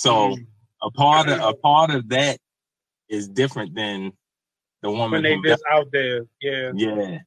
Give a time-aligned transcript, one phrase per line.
[0.00, 0.46] So mm.
[0.82, 2.38] a part of a part of that
[3.10, 4.14] is different than
[4.80, 6.22] the woman when they just out there.
[6.40, 6.72] Yeah.
[6.74, 7.18] Yeah.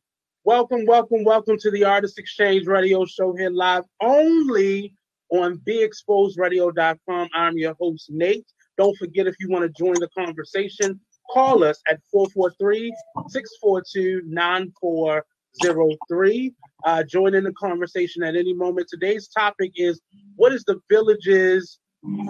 [0.43, 4.95] Welcome, welcome, welcome to the Artist Exchange Radio Show here live only
[5.29, 7.29] on BeExposedRadio.com.
[7.35, 8.47] I'm your host, Nate.
[8.75, 10.99] Don't forget if you want to join the conversation,
[11.31, 12.91] call us at 443
[13.27, 16.53] 642 9403.
[16.85, 18.87] Uh, join in the conversation at any moment.
[18.89, 20.01] Today's topic is
[20.37, 21.77] what is the village's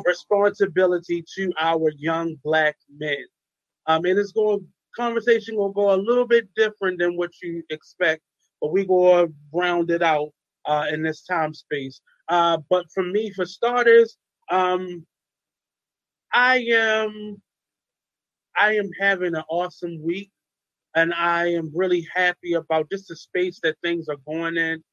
[0.05, 3.25] responsibility to our young black men?
[3.87, 8.21] Um, and it's going conversation will go a little bit different than what you expect,
[8.61, 10.29] but we go round it out
[10.65, 11.99] uh, in this time space.
[12.29, 14.17] Uh, but for me, for starters,
[14.49, 15.05] um,
[16.33, 17.41] I am
[18.55, 20.31] I am having an awesome week,
[20.95, 24.83] and I am really happy about just the space that things are going in.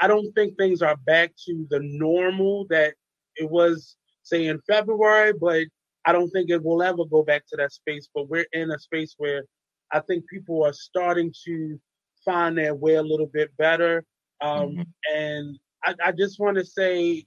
[0.00, 2.94] I don't think things are back to the normal that
[3.36, 3.96] it was,
[4.32, 5.66] say, in February, but
[6.04, 8.78] I don't think it will ever go back to that space, but we're in a
[8.78, 9.44] space where
[9.92, 11.78] I think people are starting to
[12.24, 14.04] find their way a little bit better.
[14.40, 14.82] Um, mm-hmm.
[15.14, 17.24] And I, I just want to say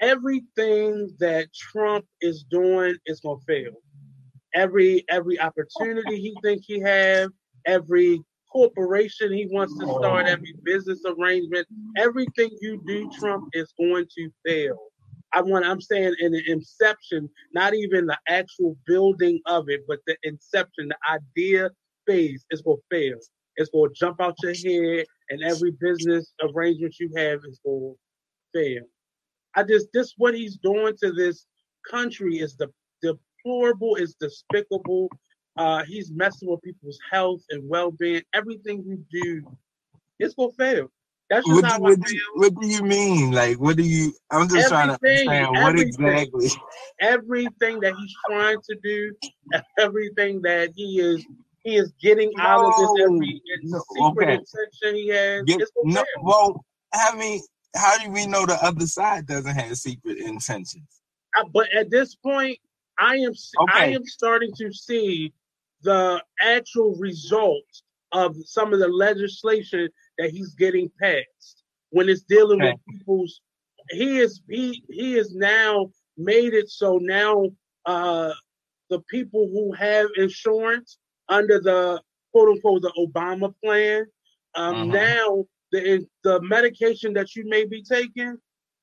[0.00, 3.72] everything that Trump is doing is going to fail.
[4.54, 7.30] Every every opportunity he think he have,
[7.66, 14.06] every corporation he wants to start, every business arrangement, everything you do, Trump is going
[14.16, 14.89] to fail.
[15.32, 20.00] I want I'm saying in the inception, not even the actual building of it, but
[20.06, 21.70] the inception, the idea
[22.06, 23.18] phase is gonna fail.
[23.56, 27.94] It's gonna jump out your head, and every business arrangement you have is gonna
[28.52, 28.82] fail.
[29.54, 31.46] I just this what he's doing to this
[31.88, 32.68] country is the
[33.02, 35.08] deplorable, is despicable.
[35.56, 38.22] Uh, he's messing with people's health and well-being.
[38.34, 39.42] Everything you do,
[40.18, 40.90] it's gonna fail.
[41.30, 42.20] That's what, how what, I feel.
[42.34, 43.30] What do you mean?
[43.30, 44.12] Like, what do you?
[44.32, 46.50] I'm just everything, trying to understand what exactly.
[47.00, 49.14] Everything that he's trying to do,
[49.78, 51.24] everything that he is
[51.62, 54.32] he is getting no, out of this every no, secret okay.
[54.32, 55.44] intention he has.
[55.44, 57.40] Get, no, well, I mean,
[57.76, 61.00] how do we know the other side doesn't have secret intentions?
[61.38, 62.58] Uh, but at this point,
[62.98, 63.72] I am okay.
[63.72, 65.32] I am starting to see
[65.82, 69.88] the actual results of some of the legislation
[70.20, 72.72] that he's getting passed when it's dealing okay.
[72.72, 73.40] with people's
[73.90, 77.44] he is he he is now made it so now
[77.86, 78.32] uh
[78.90, 80.98] the people who have insurance
[81.28, 82.00] under the
[82.32, 84.04] quote unquote the Obama plan
[84.54, 84.84] um uh-huh.
[84.84, 88.36] now the the medication that you may be taking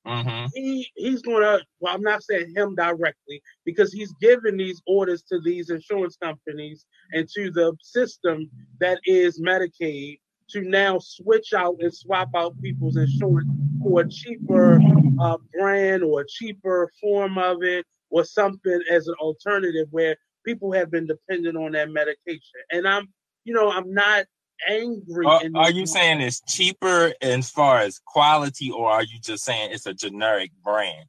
[0.07, 0.45] mm-hmm.
[0.55, 5.39] he he's gonna well i'm not saying him directly because he's giving these orders to
[5.41, 8.49] these insurance companies and to the system
[8.79, 10.17] that is medicaid
[10.49, 13.49] to now switch out and swap out people's insurance
[13.81, 14.79] for a cheaper
[15.19, 20.15] uh, brand or a cheaper form of it or something as an alternative where
[20.45, 22.61] people have been dependent on that medication.
[22.71, 23.07] And I'm,
[23.43, 24.25] you know, I'm not
[24.69, 25.25] angry.
[25.25, 29.71] Are, are you saying it's cheaper as far as quality, or are you just saying
[29.71, 31.05] it's a generic brand?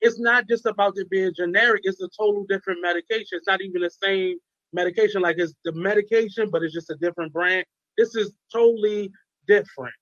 [0.00, 1.82] It's not just about it being generic.
[1.84, 3.28] It's a total different medication.
[3.32, 4.38] It's not even the same
[4.72, 5.20] medication.
[5.20, 7.64] Like it's the medication, but it's just a different brand.
[8.00, 9.12] This is totally
[9.46, 9.94] different.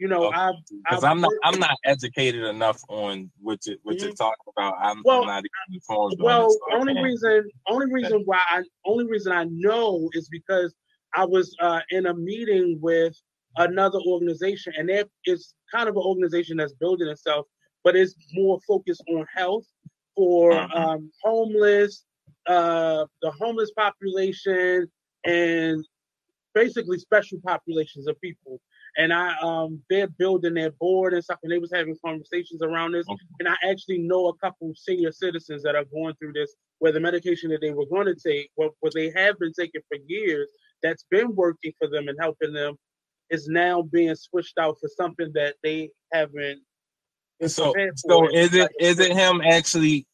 [0.00, 0.36] You know, okay.
[0.36, 4.06] I've because I'm not I'm not educated enough on what you what mm-hmm.
[4.06, 4.74] you're talking about.
[4.80, 6.16] I'm, well, I'm not informed.
[6.20, 10.74] Well, only reason only reason why I only reason I know is because
[11.14, 13.14] I was uh, in a meeting with
[13.56, 17.46] another organization, and it is kind of an organization that's building itself,
[17.84, 19.64] but it's more focused on health
[20.16, 20.90] for uh-huh.
[20.90, 22.04] um, homeless,
[22.48, 24.88] uh, the homeless population,
[25.24, 25.86] and
[26.54, 28.60] basically special populations of people.
[28.96, 32.92] And I um they're building their board and stuff, and they was having conversations around
[32.92, 33.06] this.
[33.08, 33.20] Okay.
[33.40, 37.00] And I actually know a couple senior citizens that are going through this, where the
[37.00, 40.48] medication that they were going to take, what, what they have been taking for years,
[40.82, 42.76] that's been working for them and helping them,
[43.30, 46.60] is now being switched out for something that they haven't.
[47.46, 50.06] So, so is it is it him actually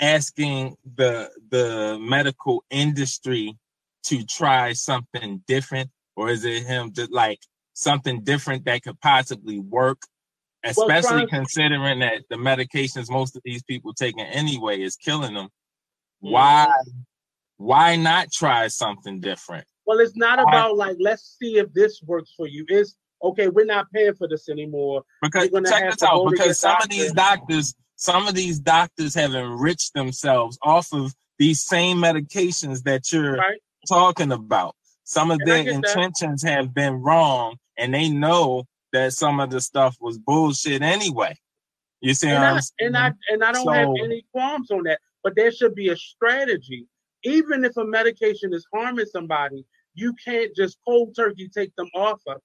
[0.00, 3.58] asking the the medical industry
[4.04, 7.40] to try something different, or is it him just like
[7.74, 10.02] something different that could possibly work?
[10.62, 15.48] Especially well, considering that the medications most of these people taking anyway is killing them.
[16.20, 16.70] Why
[17.56, 19.66] why not try something different?
[19.86, 22.66] Well, it's not about like let's see if this works for you.
[22.68, 25.02] It's okay, we're not paying for this anymore.
[25.22, 29.94] Because check this out, because some of these doctors, some of these doctors have enriched
[29.94, 34.74] themselves off of these same medications that you're right talking about.
[35.04, 36.52] Some of and their intentions that.
[36.52, 41.36] have been wrong, and they know that some of the stuff was bullshit anyway.
[42.00, 45.00] You see, and I, and I and I don't so, have any qualms on that.
[45.22, 46.86] But there should be a strategy.
[47.24, 52.20] Even if a medication is harming somebody, you can't just cold turkey take them off
[52.26, 52.42] of it.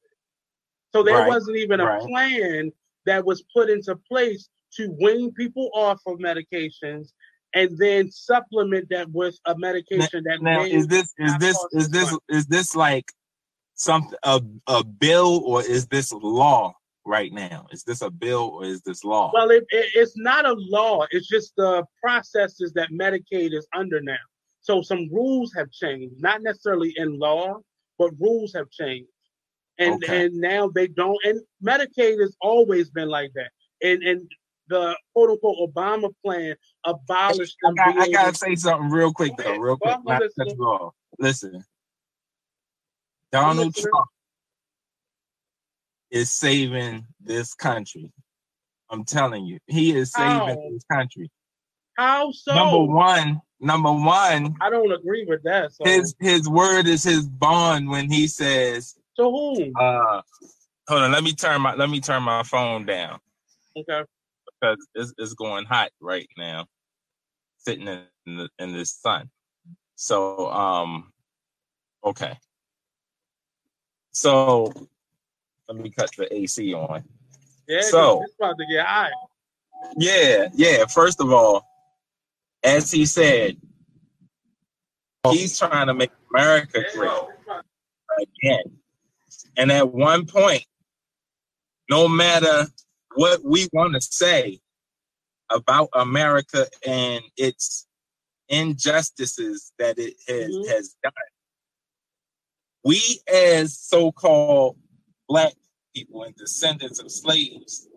[0.93, 2.01] So there right, wasn't even a right.
[2.01, 2.71] plan
[3.05, 7.11] that was put into place to wean people off of medications
[7.55, 11.89] and then supplement that with a medication now, that now is this is this is
[11.89, 13.09] this is this like
[13.75, 16.73] something a, a bill or is this law
[17.05, 17.67] right now?
[17.71, 19.31] Is this a bill or is this law?
[19.33, 21.05] Well, it, it, it's not a law.
[21.11, 24.17] It's just the processes that Medicaid is under now.
[24.61, 27.59] So some rules have changed, not necessarily in law,
[27.97, 29.09] but rules have changed.
[29.77, 30.25] And okay.
[30.25, 31.17] and now they don't.
[31.23, 33.51] And Medicaid has always been like that.
[33.81, 34.31] And and
[34.67, 37.57] the quote unquote Obama plan abolished.
[37.65, 39.97] I, got, I gotta say something real quick though, real quick.
[40.03, 40.59] Well, listen.
[41.19, 41.65] listen,
[43.31, 44.07] Donald Trump
[46.11, 48.11] is saving this country.
[48.89, 50.55] I'm telling you, he is saving How?
[50.69, 51.29] this country.
[51.97, 52.53] How so?
[52.53, 54.55] Number one, number one.
[54.61, 55.73] I don't agree with that.
[55.73, 55.85] So.
[55.85, 58.95] His his word is his bond when he says.
[59.17, 59.73] To whom?
[59.79, 60.21] Uh,
[60.87, 61.11] hold on.
[61.11, 63.19] Let me turn my let me turn my phone down.
[63.77, 64.03] Okay.
[64.59, 66.65] Because it's, it's going hot right now,
[67.57, 69.29] sitting in the, in the sun.
[69.95, 71.11] So um,
[72.03, 72.37] okay.
[74.11, 74.71] So
[75.67, 77.03] let me cut the AC on.
[77.67, 79.11] Yeah, so it's about to get hot.
[79.97, 80.85] Yeah, yeah.
[80.85, 81.65] First of all,
[82.63, 83.57] as he said,
[85.31, 87.11] he's trying to make America great
[88.43, 88.77] again.
[89.57, 90.65] And at one point,
[91.89, 92.67] no matter
[93.15, 94.59] what we want to say
[95.51, 97.87] about America and its
[98.49, 100.69] injustices that it has, mm-hmm.
[100.69, 101.13] has done,
[102.83, 104.77] we as so-called
[105.27, 105.53] black
[105.95, 107.87] people and descendants of slaves,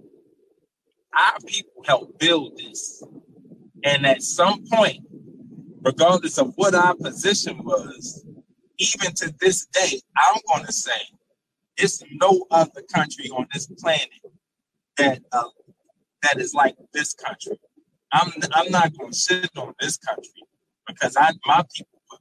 [1.17, 3.03] our people helped build this.
[3.85, 5.05] And at some point,
[5.82, 8.25] regardless of what our position was,
[8.79, 11.00] even to this day, I'm going to say
[11.76, 14.09] it's no other country on this planet
[14.98, 15.44] that uh,
[16.22, 17.58] that is like this country.
[18.12, 20.44] I'm I'm not going to shit on this country
[20.86, 22.20] because I my people put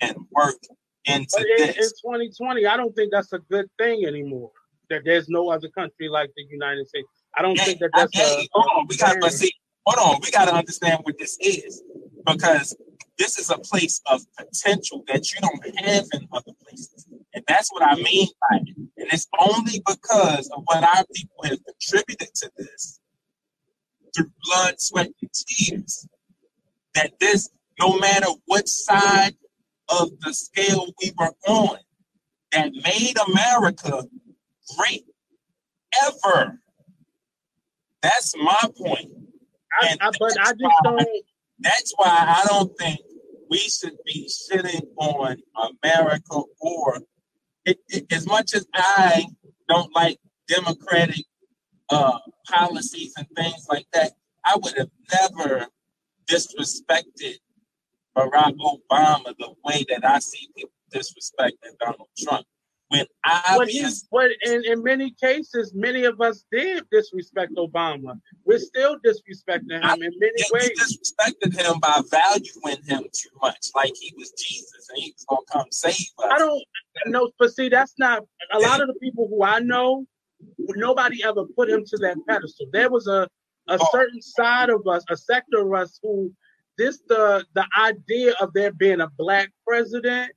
[0.00, 0.56] and work
[1.04, 1.76] into but in, this.
[1.76, 4.50] In 2020, I don't think that's a good thing anymore.
[4.90, 7.08] That there's no other country like the United States.
[7.36, 8.16] I don't think that that's.
[8.16, 9.52] Hey, a, hold on, we got to see.
[9.86, 11.82] Hold on, we got to understand what this is
[12.24, 12.76] because
[13.18, 17.06] this is a place of potential that you don't have in other places,
[17.36, 18.76] and that's what I mean by it.
[18.96, 22.98] And it's only because of what our people have contributed to this
[24.14, 26.08] through blood, sweat, and tears
[26.94, 29.34] that this, no matter what side
[29.90, 31.76] of the scale we were on
[32.52, 34.04] that made America
[34.78, 35.04] great
[36.06, 36.58] ever.
[38.00, 39.12] That's my point.
[39.82, 41.08] I, I, but I just why, don't.
[41.58, 43.00] That's why I don't think
[43.50, 45.36] we should be sitting on
[45.82, 47.00] America or
[47.66, 49.26] it, it, as much as I
[49.68, 50.18] don't like
[50.48, 51.24] democratic
[51.90, 52.18] uh,
[52.48, 54.12] policies and things like that,
[54.44, 55.66] I would have never
[56.26, 57.36] disrespected
[58.16, 62.46] Barack Obama the way that I see people disrespecting Donald Trump.
[62.88, 68.20] When I but, he's, but in, in many cases, many of us did disrespect Obama.
[68.44, 70.70] We're still disrespecting him I, in many ways.
[70.70, 75.24] We disrespected him by valuing him too much, like he was Jesus and he was
[75.28, 76.30] gonna come save us.
[76.30, 76.62] I don't
[77.06, 80.06] know, but see, that's not a lot of the people who I know.
[80.58, 82.66] Nobody ever put him to that pedestal.
[82.72, 83.28] There was a
[83.68, 83.86] a oh.
[83.90, 86.32] certain side of us, a sector of us who
[86.78, 90.32] this the the idea of there being a black president.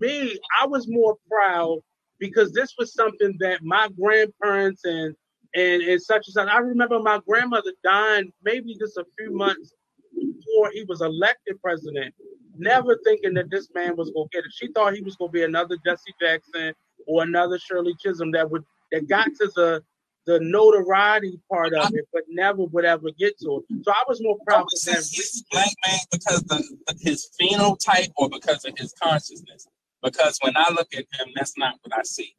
[0.00, 1.80] Me, I was more proud
[2.18, 5.14] because this was something that my grandparents and
[5.54, 6.48] and, and such and such.
[6.48, 9.72] I remember my grandmother dying maybe just a few months
[10.14, 12.14] before he was elected president,
[12.56, 14.52] never thinking that this man was gonna get it.
[14.52, 16.72] She thought he was gonna be another Jesse Jackson
[17.06, 19.82] or another Shirley Chisholm that would that got to the
[20.26, 23.84] the notoriety part of it, but never would ever get to it.
[23.84, 25.02] So I was more proud of him.
[25.02, 26.62] He's black man because the
[27.00, 29.66] his phenotype or because of his consciousness.
[30.02, 32.34] Because when I look at him, that's not what I see.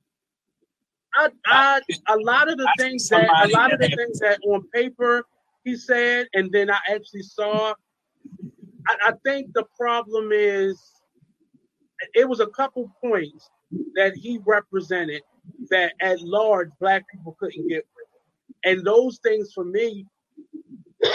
[1.15, 4.39] I, I, a lot of the I things that a lot of the things that
[4.47, 5.25] on paper
[5.63, 7.73] he said, and then I actually saw.
[8.87, 10.79] I, I think the problem is
[12.13, 13.49] it was a couple points
[13.95, 15.21] that he represented
[15.69, 18.07] that at large black people couldn't get with.
[18.63, 20.05] And those things for me,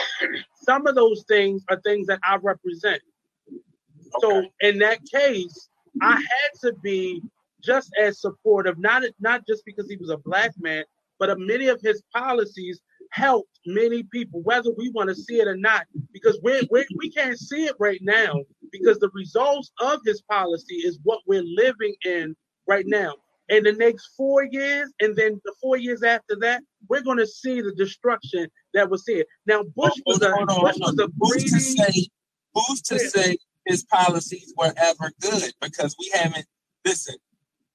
[0.62, 3.02] some of those things are things that I represent.
[3.48, 4.18] Okay.
[4.20, 5.68] So in that case,
[6.02, 7.22] I had to be
[7.62, 10.84] just as supportive, not not just because he was a black man,
[11.18, 15.56] but many of his policies helped many people, whether we want to see it or
[15.56, 18.34] not, because we're, we're, we can't see it right now
[18.72, 22.34] because the results of his policy is what we're living in
[22.66, 23.14] right now.
[23.48, 27.26] In the next four years, and then the four years after that, we're going to
[27.26, 29.24] see the destruction that was here.
[29.46, 31.50] Now, Bush was a Bush was a greedy.
[31.50, 32.08] Who's to say,
[32.54, 35.52] who's to say his policies were ever good?
[35.60, 36.46] Because we haven't.
[36.84, 37.16] Listen,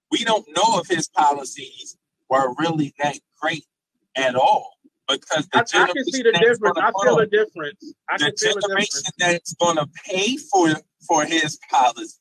[0.09, 1.97] we don't know if his policies
[2.29, 3.65] were really that great
[4.15, 4.73] at all
[5.07, 6.77] because the I, I can see the difference.
[6.77, 7.93] I feel the difference.
[8.09, 10.69] I the generation that's going to pay for
[11.07, 12.17] for his policy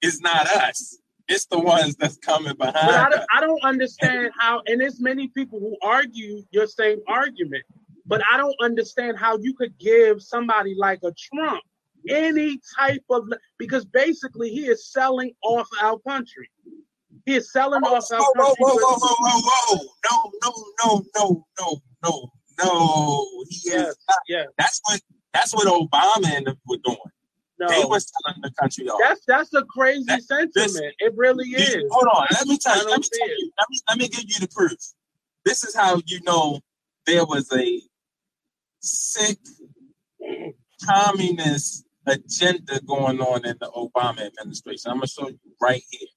[0.00, 0.98] is not us.
[1.28, 2.74] It's the ones that's coming behind.
[2.74, 6.98] But I don't, I don't understand how, and there's many people who argue your same
[7.08, 7.62] argument,
[8.06, 11.62] but I don't understand how you could give somebody like a Trump
[12.08, 13.24] any type of
[13.58, 16.50] because basically he is selling off our country.
[17.26, 18.32] He is selling off our country.
[18.36, 19.84] Whoa, whoa, whoa, whoa, whoa, whoa!
[20.10, 20.52] No, no,
[20.84, 22.32] no, no, no, no,
[22.64, 23.44] no.
[23.48, 23.96] He yes, is.
[24.08, 24.46] Not, yes.
[24.58, 25.00] That's what
[25.32, 26.98] that's what Obama and them were doing.
[27.58, 27.68] No.
[27.68, 28.98] They were selling the country off.
[29.02, 30.52] That's that's a crazy that, sentiment.
[30.54, 31.84] This, it really is.
[31.90, 32.90] hold on, let me tell you.
[32.90, 33.50] Let me tell you.
[33.58, 34.78] Let me, let me give you the proof.
[35.44, 36.60] This is how you know
[37.06, 37.80] there was a
[38.80, 39.38] sick
[40.84, 44.90] communist agenda going on in the Obama administration.
[44.90, 46.08] I'm gonna show you right here.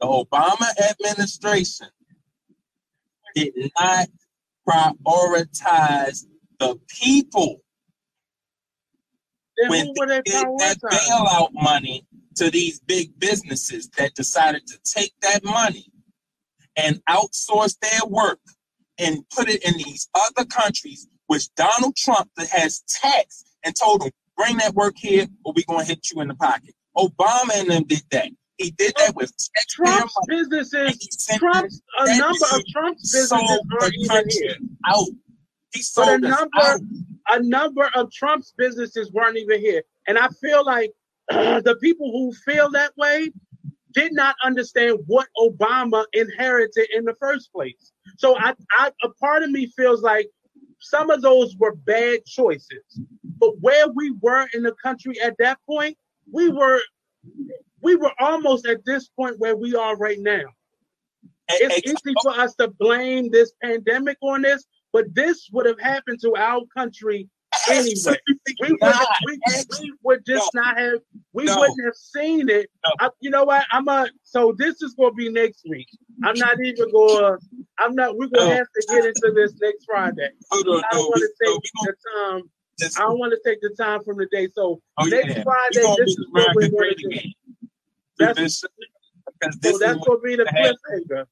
[0.00, 1.88] The Obama administration
[3.34, 4.08] did not
[4.68, 6.24] prioritize
[6.58, 7.60] the people
[9.56, 15.12] then when they get that bailout money to these big businesses that decided to take
[15.22, 15.86] that money
[16.76, 18.40] and outsource their work
[18.98, 24.10] and put it in these other countries, which Donald Trump has taxed and told them,
[24.36, 26.74] bring that work here or we're going to hit you in the pocket.
[26.96, 28.30] Obama and them did that.
[28.58, 29.32] He did that with
[29.70, 31.28] Trump's businesses.
[31.38, 34.54] Trump's a number of Trump's businesses aren't even here.
[34.86, 35.08] Out.
[35.72, 36.80] He sold but a number, out
[37.30, 39.82] a number of Trump's businesses weren't even here.
[40.06, 40.92] And I feel like
[41.30, 43.30] uh, the people who feel that way
[43.92, 47.92] did not understand what Obama inherited in the first place.
[48.18, 50.28] So I, I a part of me feels like
[50.80, 53.00] some of those were bad choices.
[53.38, 55.96] But where we were in the country at that point,
[56.30, 56.80] we were
[57.80, 60.44] we were almost at this point where we are right now.
[61.48, 66.20] It's easy for us to blame this pandemic on this, but this would have happened
[66.22, 67.28] to our country
[67.70, 68.16] anyway.
[68.60, 68.94] We would,
[69.26, 69.40] we,
[69.80, 70.62] we would just no.
[70.62, 71.00] not have.
[71.32, 71.58] We no.
[71.58, 72.70] wouldn't have seen it.
[72.84, 72.92] No.
[73.00, 73.64] I, you know what?
[73.72, 74.08] I'm a.
[74.22, 75.88] So this is going to be next week.
[76.22, 77.36] I'm not even going.
[77.78, 78.16] I'm not.
[78.16, 80.28] We're going to have to get into this next Friday.
[80.52, 82.42] I don't want to take the time.
[82.82, 84.48] I don't want to take the time from the day.
[84.54, 85.42] So oh, next yeah.
[85.42, 87.30] Friday, this is what we're going to do.
[88.18, 91.26] That's, this, so that's going to be the cliffhanger.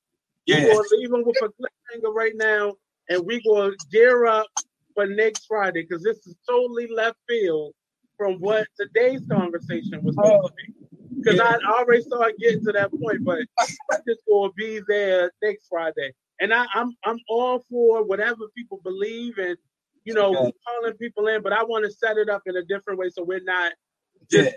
[0.46, 0.64] Yeah.
[0.64, 2.74] We're going to leave them with a cliffhanger right now
[3.08, 4.46] and we're going to gear up
[4.94, 7.74] for next Friday because this is totally left field
[8.16, 10.74] from what today's conversation was going to be.
[11.16, 11.56] Because yeah.
[11.66, 15.66] I already started getting to that point, but I'm just going to be there next
[15.68, 16.12] Friday.
[16.40, 19.56] And I, I'm, I'm all for whatever people believe and
[20.04, 20.52] you know okay.
[20.66, 23.22] calling people in, but I want to set it up in a different way so
[23.22, 23.72] we're not
[24.30, 24.54] just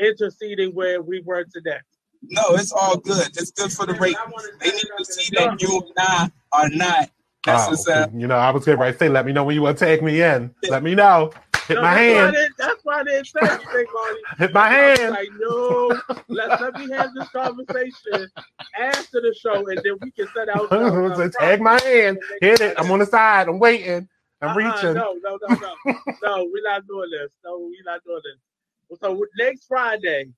[0.00, 0.08] yeah.
[0.08, 1.78] interceding where we were today.
[2.22, 3.28] No, it's all good.
[3.28, 4.16] It's good for the rate.
[4.60, 7.10] They need to see that you and I are not
[7.44, 9.62] that's oh, You know, I was getting right to say, let me know when you
[9.62, 10.54] want to take me in.
[10.68, 11.32] Let me know.
[11.66, 12.32] Hit no, my that's hand.
[12.34, 14.20] Why that's why they say anything, Marty.
[14.38, 15.10] Hit my hand.
[15.12, 18.30] Like, no, let, let me have this conversation
[18.78, 20.70] after the show, and then we can set out.
[20.70, 22.18] so tag my hand.
[22.40, 22.74] Hit it.
[22.78, 23.48] I'm on the side.
[23.48, 24.08] I'm waiting.
[24.40, 24.94] I'm uh-uh, reaching.
[24.94, 25.94] No, no, no, no.
[26.22, 27.30] no, we're not doing this.
[27.44, 28.98] No, we're not doing this.
[29.00, 30.28] So next Friday,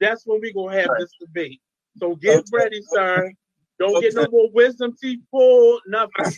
[0.00, 1.60] that's when we're gonna have this debate.
[1.98, 2.44] So get okay.
[2.52, 3.30] ready, sir.
[3.78, 4.10] Don't okay.
[4.10, 6.32] get no more wisdom teeth pulled, nothing.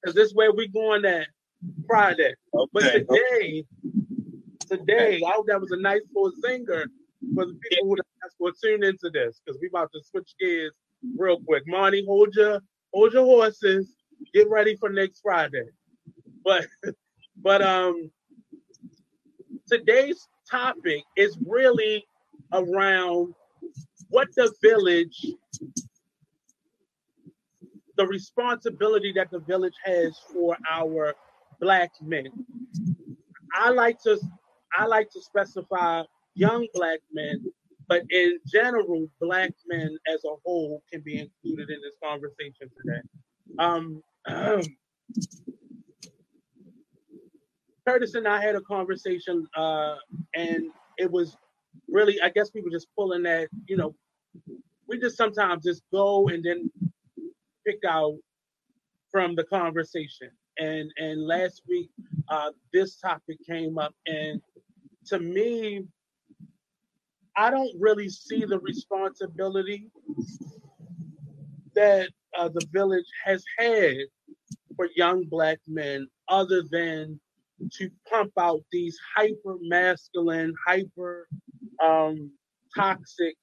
[0.00, 1.28] Because this where we going at
[1.86, 2.34] Friday.
[2.54, 2.70] Okay.
[2.72, 3.64] But today,
[4.68, 6.86] today, I hope that was a nice little singer
[7.34, 10.34] for the people who that's going to tune into this because we about to switch
[10.40, 10.72] gears
[11.16, 11.64] real quick.
[11.66, 12.60] Monty, hold your
[12.92, 13.94] hold your horses.
[14.34, 15.64] Get ready for next Friday.
[16.44, 16.66] But
[17.42, 18.10] but um
[19.70, 22.04] today's topic is really
[22.52, 23.34] around
[24.08, 25.26] what the village,
[27.96, 31.14] the responsibility that the village has for our
[31.60, 32.28] black men.
[33.54, 34.18] I like to
[34.76, 36.02] I like to specify
[36.34, 37.44] young black men,
[37.88, 43.00] but in general, black men as a whole can be included in this conversation today.
[43.58, 44.02] Um,
[47.86, 49.96] Curtis and I had a conversation, uh,
[50.34, 51.36] and it was
[51.88, 53.94] really, I guess we were just pulling that, you know,
[54.86, 56.70] we just sometimes just go and then
[57.66, 58.16] pick out
[59.10, 60.30] from the conversation.
[60.58, 61.90] And and last week,
[62.28, 64.40] uh, this topic came up, and
[65.06, 65.84] to me,
[67.36, 69.90] I don't really see the responsibility
[71.74, 73.96] that uh, the village has had
[74.76, 77.18] for young black men, other than
[77.72, 81.28] to pump out these hyper masculine, hyper
[81.82, 82.30] um,
[82.76, 83.36] toxic,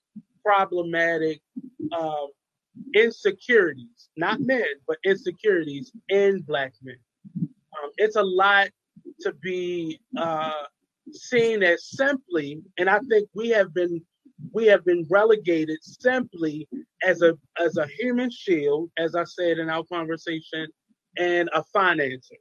[0.44, 1.42] problematic
[1.92, 2.26] uh,
[2.94, 6.98] insecurities, not men, but insecurities in black men.
[7.38, 8.70] Um, it's a lot
[9.22, 10.64] to be uh,
[11.12, 14.02] seen as simply, and I think we have been
[14.52, 16.68] we have been relegated simply
[17.04, 20.68] as a as a human shield, as I said in our conversation,
[21.18, 22.40] and a financer.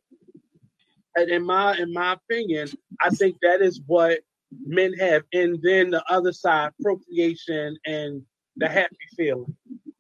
[1.17, 2.69] And in my in my opinion,
[3.01, 4.21] I think that is what
[4.65, 8.23] men have, and then the other side, procreation and
[8.57, 9.55] the happy feeling,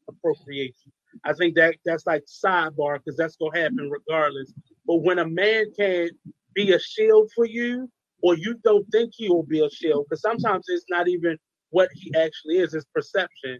[0.08, 0.92] appropriation.
[1.24, 4.52] I think that that's like sidebar because that's gonna happen regardless.
[4.86, 6.12] But when a man can't
[6.54, 7.90] be a shield for you,
[8.22, 11.38] or you don't think he will be a shield, because sometimes it's not even
[11.74, 13.58] what he actually is, it's perception.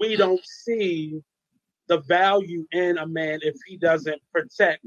[0.00, 1.20] We don't see
[1.86, 4.86] the value in a man if he doesn't protect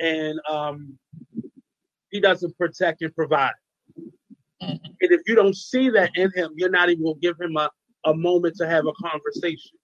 [0.00, 0.96] and um,
[2.10, 3.52] he doesn't protect and provide.
[4.60, 7.68] And if you don't see that in him, you're not even gonna give him a,
[8.04, 9.76] a moment to have a conversation.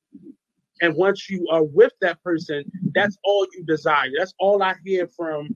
[0.83, 2.62] And once you are with that person,
[2.95, 4.09] that's all you desire.
[4.17, 5.49] That's all I hear from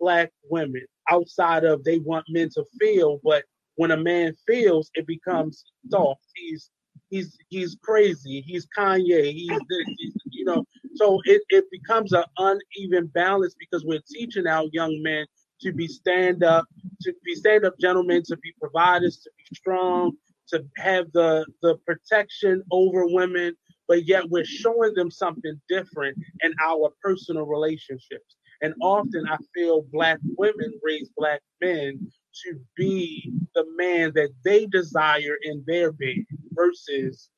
[0.00, 3.44] black women outside of they want men to feel, but
[3.76, 6.22] when a man feels, it becomes soft.
[6.34, 6.70] He's
[7.10, 8.40] he's he's crazy.
[8.40, 9.32] He's Kanye.
[9.32, 9.86] He's this.
[9.98, 10.64] He's, you know.
[10.94, 15.26] So it, it becomes an uneven balance because we're teaching our young men
[15.62, 16.66] to be stand up,
[17.02, 20.12] to be stand up gentlemen, to be providers, to be strong,
[20.48, 23.54] to have the the protection over women,
[23.88, 28.36] but yet we're showing them something different in our personal relationships.
[28.62, 32.10] And often I feel black women raise black men
[32.44, 37.28] to be the man that they desire in their bed versus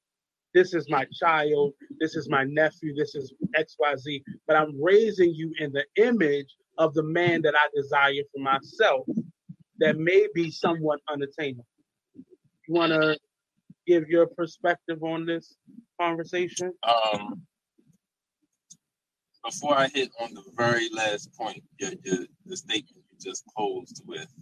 [0.54, 5.52] this is my child, this is my nephew, this is XYZ, but I'm raising you
[5.58, 9.06] in the image of the man that I desire for myself
[9.78, 11.66] that may be somewhat unattainable.
[12.14, 13.18] You want to
[13.86, 15.56] give your perspective on this
[16.00, 16.72] conversation?
[16.82, 17.42] Um,
[19.44, 24.02] before I hit on the very last point, your, your, the statement you just closed
[24.06, 24.32] with,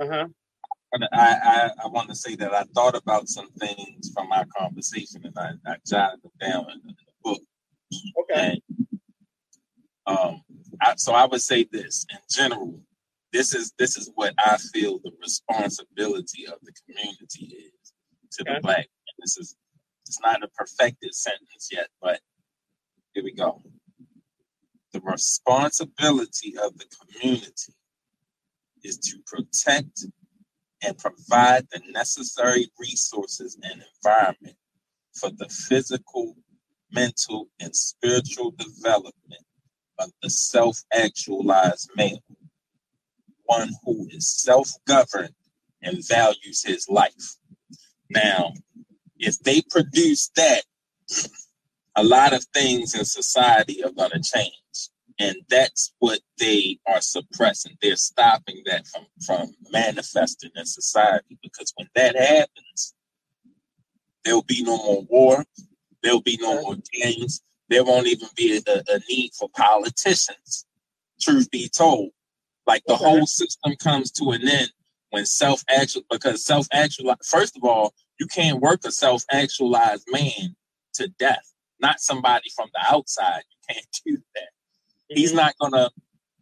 [0.00, 0.26] uh-huh.
[0.94, 5.22] I, I, I want to say that I thought about some things from our conversation
[5.24, 7.42] and I, I jotted them down in, in the book.
[8.22, 8.60] Okay.
[8.60, 8.98] And,
[10.06, 10.42] um,
[10.80, 12.80] I, so I would say this in general.
[13.32, 17.92] This is this is what I feel the responsibility of the community is
[18.32, 18.54] to okay.
[18.54, 18.78] the black.
[18.78, 19.54] And this is
[20.06, 22.20] it's not a perfected sentence yet, but
[23.12, 23.60] here we go.
[24.94, 27.74] The responsibility of the community
[28.84, 30.04] is to protect
[30.82, 34.56] and provide the necessary resources and environment
[35.14, 36.36] for the physical,
[36.92, 39.44] mental, and spiritual development
[39.98, 42.22] of the self actualized male,
[43.44, 45.34] one who is self governed
[45.82, 47.36] and values his life.
[48.10, 48.52] Now,
[49.18, 50.62] if they produce that,
[51.96, 54.52] a lot of things in society are going to change.
[55.18, 57.76] And that's what they are suppressing.
[57.82, 62.94] They're stopping that from, from manifesting in society because when that happens,
[64.24, 65.44] there'll be no more war,
[66.02, 70.66] there'll be no more gangs, there won't even be a, a need for politicians,
[71.20, 72.10] truth be told.
[72.66, 74.70] Like the whole system comes to an end
[75.10, 80.06] when self actual because self actual first of all, you can't work a self actualized
[80.10, 80.54] man
[80.94, 83.42] to death, not somebody from the outside.
[83.50, 84.50] You can't do that.
[85.08, 85.90] He's not gonna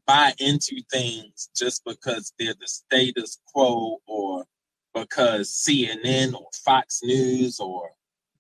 [0.07, 4.45] buy into things just because they're the status quo or
[4.95, 7.91] because CNN or Fox News or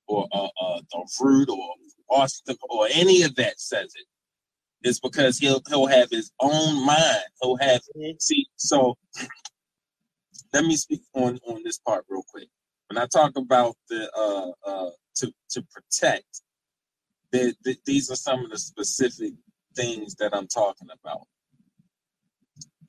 [0.06, 1.68] or uh, uh, the Root or
[2.08, 4.06] Austin or any of that says it.
[4.82, 7.24] It's because he'll he'll have his own mind.
[7.42, 8.16] He'll have mm-hmm.
[8.20, 8.46] see.
[8.56, 8.96] So
[10.52, 12.48] let me speak on on this part real quick.
[12.88, 16.42] When I talk about the uh, uh, to to protect,
[17.32, 19.32] the, the, these are some of the specific
[19.76, 21.26] things that I'm talking about.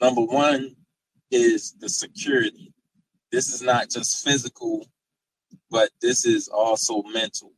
[0.02, 0.76] Number one
[1.32, 2.74] is the security.
[3.32, 4.88] This is not just physical,
[5.70, 7.52] but this is also mental.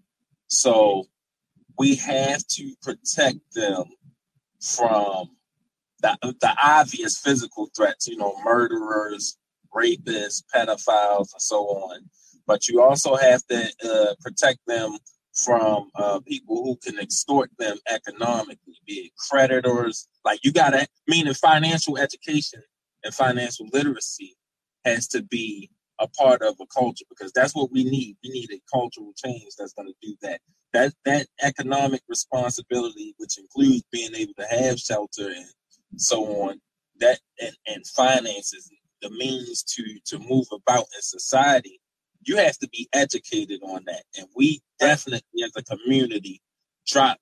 [0.47, 1.05] So
[1.77, 3.85] we have to protect them
[4.61, 5.29] from
[6.01, 9.37] the, the obvious physical threats, you know, murderers,
[9.73, 12.01] rapists, pedophiles, and so on.
[12.47, 14.97] But you also have to uh, protect them
[15.43, 20.07] from uh, people who can extort them economically, be it creditors.
[20.25, 22.61] Like you gotta meaning financial education
[23.03, 24.35] and financial literacy
[24.85, 28.17] has to be a part of a culture because that's what we need.
[28.23, 30.39] We need a cultural change that's going to do that.
[30.73, 35.45] That that economic responsibility, which includes being able to have shelter and
[35.97, 36.61] so on,
[36.99, 38.71] that and, and finances,
[39.01, 41.81] the means to to move about in society,
[42.23, 44.03] you have to be educated on that.
[44.17, 46.41] And we definitely as a community
[46.87, 47.17] drop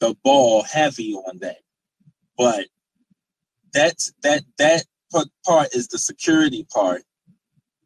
[0.00, 1.58] the ball heavy on that.
[2.36, 2.66] But
[3.72, 4.84] that's that that
[5.46, 7.02] part is the security part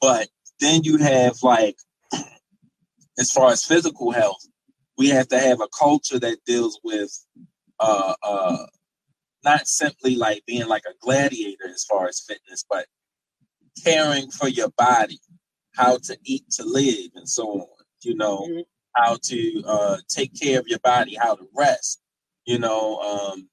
[0.01, 1.77] but then you have like,
[3.19, 4.47] as far as physical health,
[4.99, 7.11] we have to have a culture that deals with
[7.79, 8.67] uh, uh,
[9.45, 12.87] not simply like being like a gladiator as far as fitness, but
[13.83, 15.19] caring for your body,
[15.77, 17.67] how to eat to live, and so on.
[18.03, 18.61] You know, mm-hmm.
[18.95, 22.01] how to uh, take care of your body, how to rest.
[22.47, 23.49] You know, um,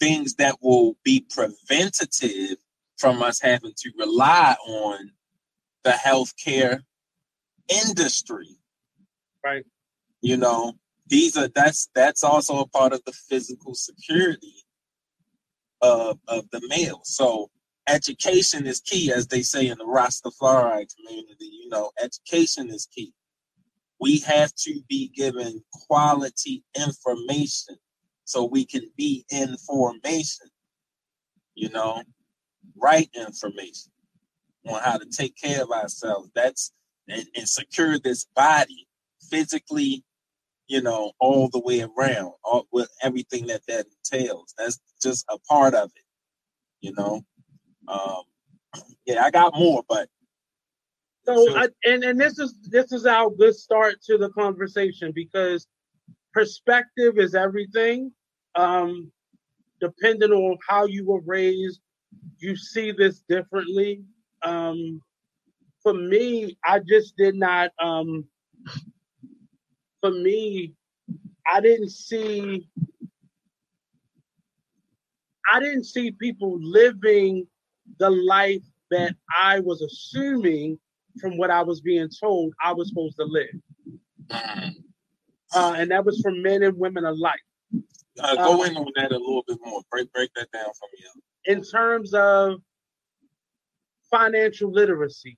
[0.00, 2.56] things that will be preventative
[2.98, 5.10] from us having to rely on
[5.82, 6.80] the healthcare
[7.68, 8.58] industry.
[9.44, 9.64] Right.
[10.20, 10.74] You know,
[11.06, 14.54] these are that's that's also a part of the physical security
[15.82, 17.00] of of the male.
[17.04, 17.50] So
[17.88, 21.50] education is key, as they say in the Rastafari community.
[21.62, 23.12] You know, education is key.
[24.00, 27.76] We have to be given quality information
[28.24, 30.48] so we can be in formation.
[31.54, 32.02] You know,
[32.76, 33.92] right information
[34.66, 36.30] on how to take care of ourselves.
[36.34, 36.72] That's
[37.08, 38.86] and, and secure this body
[39.30, 40.04] physically,
[40.66, 44.54] you know, all the way around, all, with everything that that entails.
[44.58, 46.04] That's just a part of it,
[46.80, 47.22] you know.
[47.88, 48.22] Um,
[49.06, 50.08] yeah, I got more, but
[51.26, 55.12] so, so I, and and this is this is our good start to the conversation
[55.14, 55.66] because
[56.32, 58.12] perspective is everything.
[58.56, 59.10] Um,
[59.80, 61.80] depending on how you were raised,
[62.38, 64.02] you see this differently
[64.44, 65.00] um,
[65.82, 67.70] for me, I just did not.
[67.82, 68.24] Um,
[70.00, 70.74] for me,
[71.50, 72.68] I didn't see.
[75.52, 77.46] I didn't see people living
[77.98, 80.78] the life that I was assuming
[81.20, 84.70] from what I was being told I was supposed to live.
[85.54, 87.40] Uh, and that was for men and women alike.
[88.20, 89.82] Uh, go um, in on that a little bit more.
[89.90, 91.22] Break break that down for me.
[91.46, 92.60] In terms of
[94.10, 95.36] financial literacy,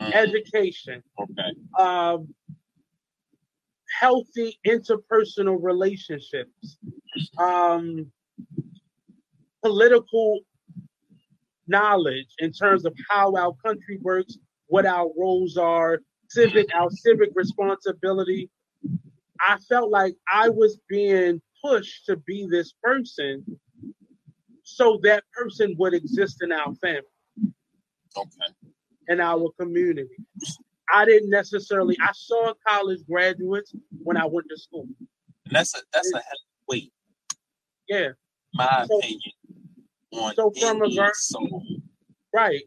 [0.00, 0.12] mm-hmm.
[0.12, 1.52] education, okay.
[1.78, 2.34] um,
[3.98, 6.78] healthy interpersonal relationships,
[7.38, 8.10] um,
[9.62, 10.40] political
[11.66, 17.30] knowledge in terms of how our country works, what our roles are, civic, our civic
[17.34, 18.50] responsibility.
[19.40, 23.44] I felt like I was being pushed to be this person
[24.64, 27.02] so that person would exist in our family.
[28.16, 28.72] Okay.
[29.08, 30.08] In our community.
[30.92, 34.86] I didn't necessarily I saw college graduates when I went to school.
[35.46, 36.20] And that's a that's a
[36.68, 36.92] wait.
[37.88, 38.08] Yeah.
[38.54, 39.32] My so, opinion
[40.12, 40.88] on so from a
[42.34, 42.62] right.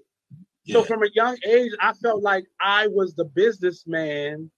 [0.65, 0.73] Yeah.
[0.73, 4.49] So from a young age, I felt like I was the businessman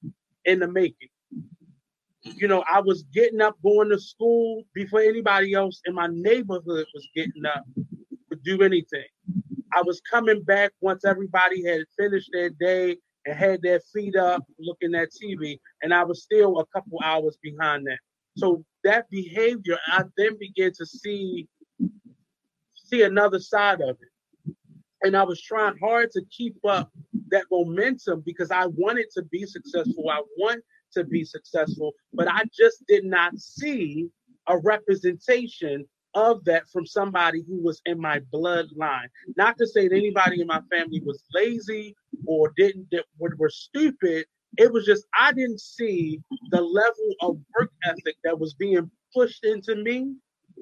[0.46, 1.10] in the making.
[1.34, 2.32] Mm-hmm.
[2.38, 6.86] You know, I was getting up, going to school before anybody else in my neighborhood
[6.94, 9.06] was getting up to do anything.
[9.74, 14.44] I was coming back once everybody had finished their day and had their feet up
[14.60, 18.00] looking at TV, and I was still a couple hours behind that.
[18.38, 21.48] So that behavior, I then began to see
[22.88, 24.56] see another side of it.
[25.04, 26.92] And I was trying hard to keep up
[27.30, 30.10] that momentum because I wanted to be successful.
[30.10, 34.10] I want to be successful, but I just did not see
[34.48, 39.08] a representation of that from somebody who was in my bloodline.
[39.36, 41.96] Not to say that anybody in my family was lazy
[42.26, 44.26] or didn't that were stupid.
[44.58, 49.46] It was just I didn't see the level of work ethic that was being pushed
[49.46, 50.16] into me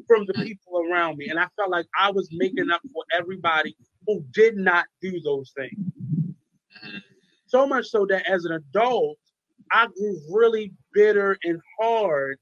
[0.08, 1.30] from the people around me.
[1.30, 3.76] And I felt like I was making up for everybody
[4.08, 5.78] who did not do those things.
[7.48, 9.18] So much so that as an adult,
[9.72, 12.38] I grew really bitter and hard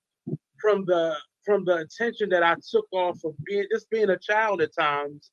[0.60, 4.62] from the from the attention that I took off of being just being a child
[4.62, 5.32] at times,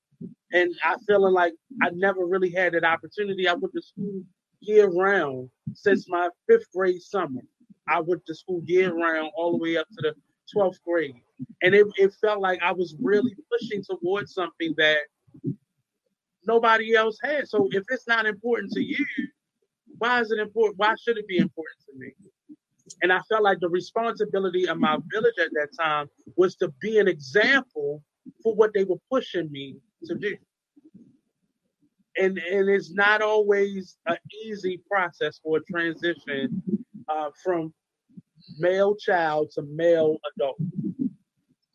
[0.52, 3.48] and I feeling like I never really had that opportunity.
[3.48, 4.22] I went to school
[4.60, 7.40] year round since my fifth grade summer.
[7.88, 10.14] I went to school year round all the way up to the
[10.54, 11.14] 12th grade.
[11.62, 14.98] And it, it felt like I was really pushing towards something that
[16.46, 17.48] nobody else had.
[17.48, 19.04] So if it's not important to you,
[19.98, 20.78] why is it important?
[20.78, 22.12] Why should it be important to me?
[23.02, 26.98] And I felt like the responsibility of my village at that time was to be
[26.98, 28.02] an example
[28.42, 30.36] for what they were pushing me to do.
[32.16, 36.62] And and it's not always an easy process for a transition
[37.08, 37.72] uh, from
[38.58, 40.58] male child to male adult.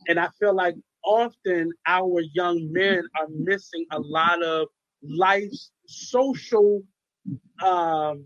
[0.08, 4.68] And I feel like often our young men are missing a lot of
[5.02, 6.82] life's social
[7.64, 8.26] um,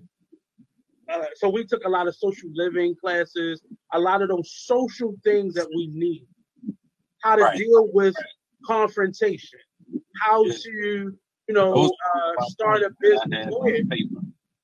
[1.10, 3.62] uh, so we took a lot of social living classes,
[3.94, 6.28] a lot of those social things that we need.
[7.24, 7.58] How to right.
[7.58, 8.16] deal with
[8.66, 9.60] confrontation,
[10.22, 10.54] how yeah.
[10.54, 10.72] to,
[11.48, 13.54] you know, uh, start a business.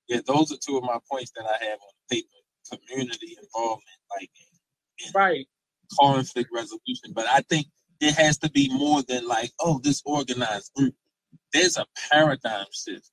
[0.08, 2.28] Yeah, those are two of my points that I have on paper.
[2.72, 4.30] Community involvement, like
[5.00, 5.48] in right
[6.00, 7.14] conflict resolution.
[7.14, 7.68] But I think
[8.00, 10.96] it has to be more than like, oh, this organized group.
[11.54, 13.12] There's a paradigm shift,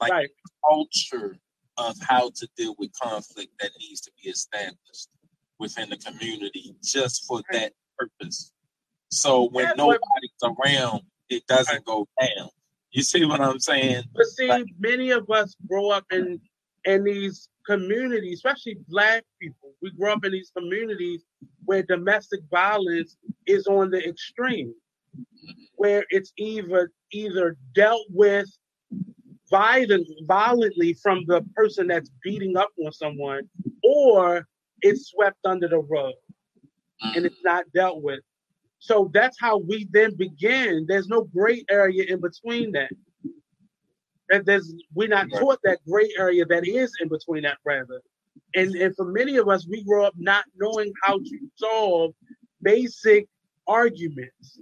[0.00, 0.28] like right.
[0.68, 1.36] culture
[1.76, 5.08] of how to deal with conflict that needs to be established
[5.58, 8.52] within the community just for that purpose.
[9.10, 10.00] So when nobody's
[10.42, 12.48] around, it doesn't go down.
[12.90, 14.04] You see what I'm saying?
[14.14, 16.40] But see, like, many of us grow up in
[16.84, 19.72] in these communities, especially black people.
[19.82, 21.22] We grow up in these communities
[21.64, 24.74] where domestic violence is on the extreme,
[25.76, 28.48] where it's either either dealt with
[29.50, 33.48] violent, violently from the person that's beating up on someone,
[33.82, 34.46] or
[34.82, 36.14] it's swept under the rug
[37.14, 37.48] and it's mm-hmm.
[37.48, 38.20] not dealt with.
[38.78, 40.84] So that's how we then begin.
[40.86, 42.90] There's no gray area in between that.
[44.30, 48.00] And there's we're not taught that gray area that is in between that rather.
[48.54, 52.12] And and for many of us, we grow up not knowing how to solve
[52.62, 53.28] basic
[53.66, 54.60] arguments.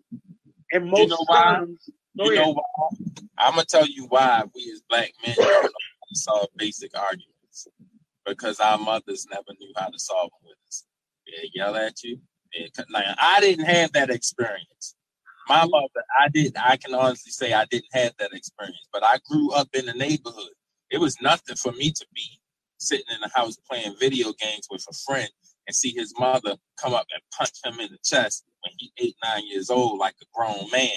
[0.73, 2.89] And most you know times, you know why?
[3.39, 5.73] I'm gonna tell you why we as black men don't
[6.15, 7.69] solve basic arguments
[8.27, 10.85] because our mothers never knew how to solve them with us.
[11.27, 12.21] They yell at you.
[12.91, 14.95] Like, I didn't have that experience.
[15.49, 16.57] My mother, I didn't.
[16.59, 19.93] I can honestly say I didn't have that experience, but I grew up in the
[19.93, 20.53] neighborhood.
[20.91, 22.41] It was nothing for me to be
[22.79, 25.29] sitting in the house playing video games with a friend
[25.67, 29.17] and see his mother come up and punch him in the chest when he eight,
[29.25, 30.91] nine years old, like a grown man.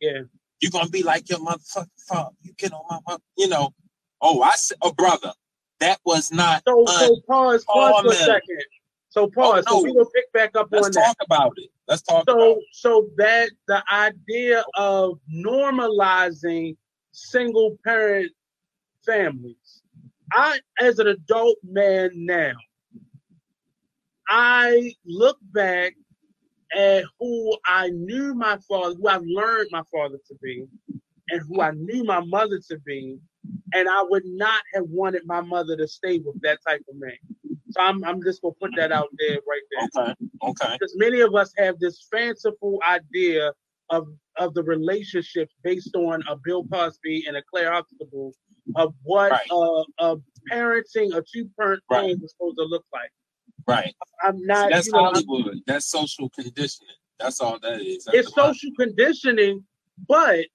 [0.00, 0.22] Yeah.
[0.60, 2.34] You're gonna be like your motherfucking father.
[2.40, 3.74] You get on my mother, you know.
[4.20, 5.32] Oh, I said, oh, brother,
[5.80, 6.62] that was not.
[6.66, 8.62] So, so pause, pause for a second.
[9.16, 9.64] So pause.
[9.68, 9.78] Oh, no.
[9.78, 10.98] So we will pick back up Let's on that.
[10.98, 11.70] Let's talk about it.
[11.88, 12.24] Let's talk.
[12.28, 16.76] So, so that the idea of normalizing
[17.12, 18.30] single parent
[19.06, 19.82] families.
[20.32, 22.52] I, as an adult man now,
[24.28, 25.94] I look back
[26.76, 30.66] at who I knew my father, who I've learned my father to be,
[31.30, 33.18] and who I knew my mother to be,
[33.72, 37.16] and I would not have wanted my mother to stay with that type of man.
[37.70, 40.04] So I'm, I'm just gonna put that out there right there.
[40.04, 40.14] Okay.
[40.42, 40.72] Okay.
[40.72, 43.52] Because many of us have this fanciful idea
[43.90, 44.06] of
[44.38, 48.32] of the relationships based on a Bill Cosby and a Claire Huxtable
[48.76, 49.50] of what right.
[49.50, 50.16] uh, a
[50.50, 52.02] parenting a two parent right.
[52.02, 53.10] home is supposed to look like.
[53.66, 53.94] Right.
[54.22, 54.70] I'm not.
[54.70, 55.48] that's know, Hollywood.
[55.48, 56.94] I'm, that's social conditioning.
[57.18, 58.04] That's all that is.
[58.04, 59.64] That's it's social conditioning,
[60.08, 60.46] but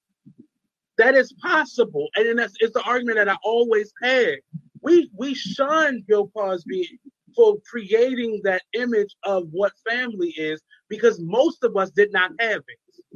[0.97, 4.38] that is possible, and that's it's the argument that I always had.
[4.82, 7.00] We we shun Bill Cosby
[7.36, 12.62] for creating that image of what family is because most of us did not have
[12.67, 13.12] it,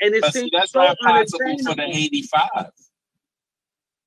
[0.00, 2.70] and it seems that's so not possible for the eighty-five.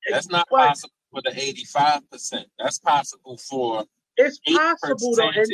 [0.08, 2.46] That's not but, possible for the eighty-five percent.
[2.58, 3.84] That's possible for
[4.16, 5.46] it's possible though, and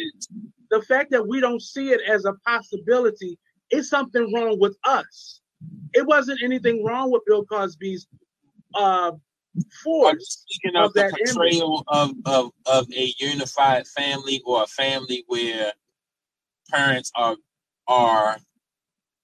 [0.71, 3.39] the fact that we don't see it as a possibility
[3.71, 5.41] is something wrong with us.
[5.95, 8.07] It wasn't anything wrong with Bill Cosby's
[8.75, 9.13] uh,
[9.83, 10.45] force.
[10.49, 15.73] Speaking of, of the portrayal of, of, of a unified family or a family where
[16.71, 17.37] parents are
[17.89, 18.39] are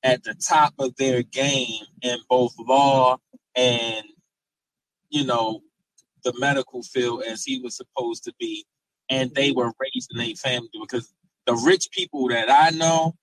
[0.04, 3.18] at the top of their game in both law
[3.56, 4.04] and
[5.10, 5.60] you know
[6.22, 8.64] the medical field as he was supposed to be
[9.10, 11.12] and they were raised in a family because
[11.46, 13.14] the rich people that I know,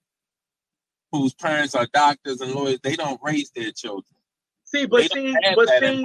[1.12, 4.06] whose parents are doctors and lawyers, they don't raise their children.
[4.66, 6.04] See, but see, but see,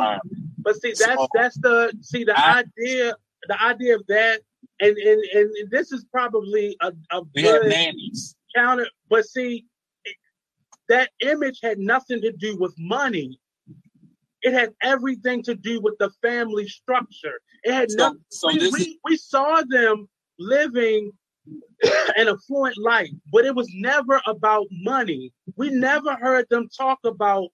[0.65, 3.15] but see, that's so, that's the see the I, idea,
[3.49, 4.41] the idea of that,
[4.81, 8.35] and and and this is probably a, a good nannies.
[8.57, 8.89] counter.
[9.09, 9.67] But see,
[10.89, 13.39] that image had nothing to do with money.
[14.43, 17.41] It had everything to do with the family structure.
[17.63, 18.21] It had so, nothing.
[18.31, 18.97] So we, we, is...
[19.05, 21.13] we saw them living
[22.17, 25.33] an affluent life, but it was never about money.
[25.57, 27.49] We never heard them talk about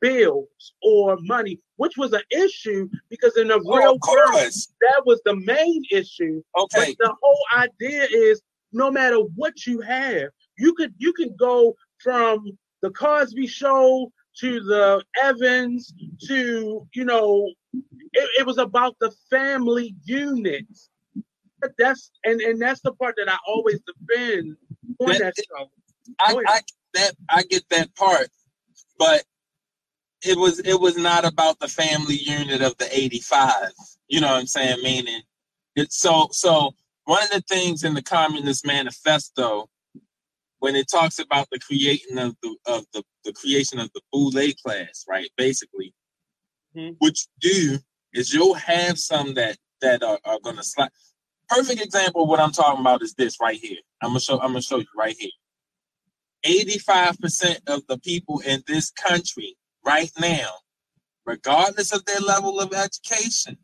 [0.00, 5.20] bills or money, which was an issue because in the oh, real world, that was
[5.24, 6.42] the main issue.
[6.58, 6.94] Okay.
[6.98, 10.28] But the whole idea is no matter what you have,
[10.58, 12.44] you could you can go from
[12.80, 15.92] the Cosby Show to the Evans
[16.26, 20.66] to you know it, it was about the family unit.
[21.78, 24.56] That's and and that's the part that I always defend
[25.00, 25.70] on that, that show.
[26.20, 26.60] I, I
[26.94, 28.28] that I get that part,
[28.98, 29.24] but
[30.22, 33.72] it was it was not about the family unit of the 85
[34.08, 34.82] you know what i'm saying?
[34.82, 35.22] Meaning
[35.76, 36.72] it's so so
[37.04, 39.68] one of the things in the communist manifesto
[40.58, 44.32] when it talks about the creating of the of the, the creation of the boule
[44.64, 45.92] class right basically
[46.76, 46.94] mm-hmm.
[46.98, 47.78] what you do
[48.12, 50.90] is you'll have some that that are, are going to slide.
[51.48, 53.78] Perfect example of what i'm talking about is this right here.
[54.02, 55.30] I'm gonna show i'm gonna show you right here.
[56.44, 60.50] 85% of the people in this country right now,
[61.26, 63.58] regardless of their level of education,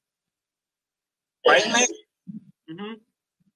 [1.46, 2.34] right now,
[2.70, 2.94] mm-hmm.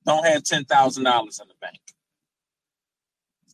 [0.07, 1.81] don't have ten thousand dollars in the bank.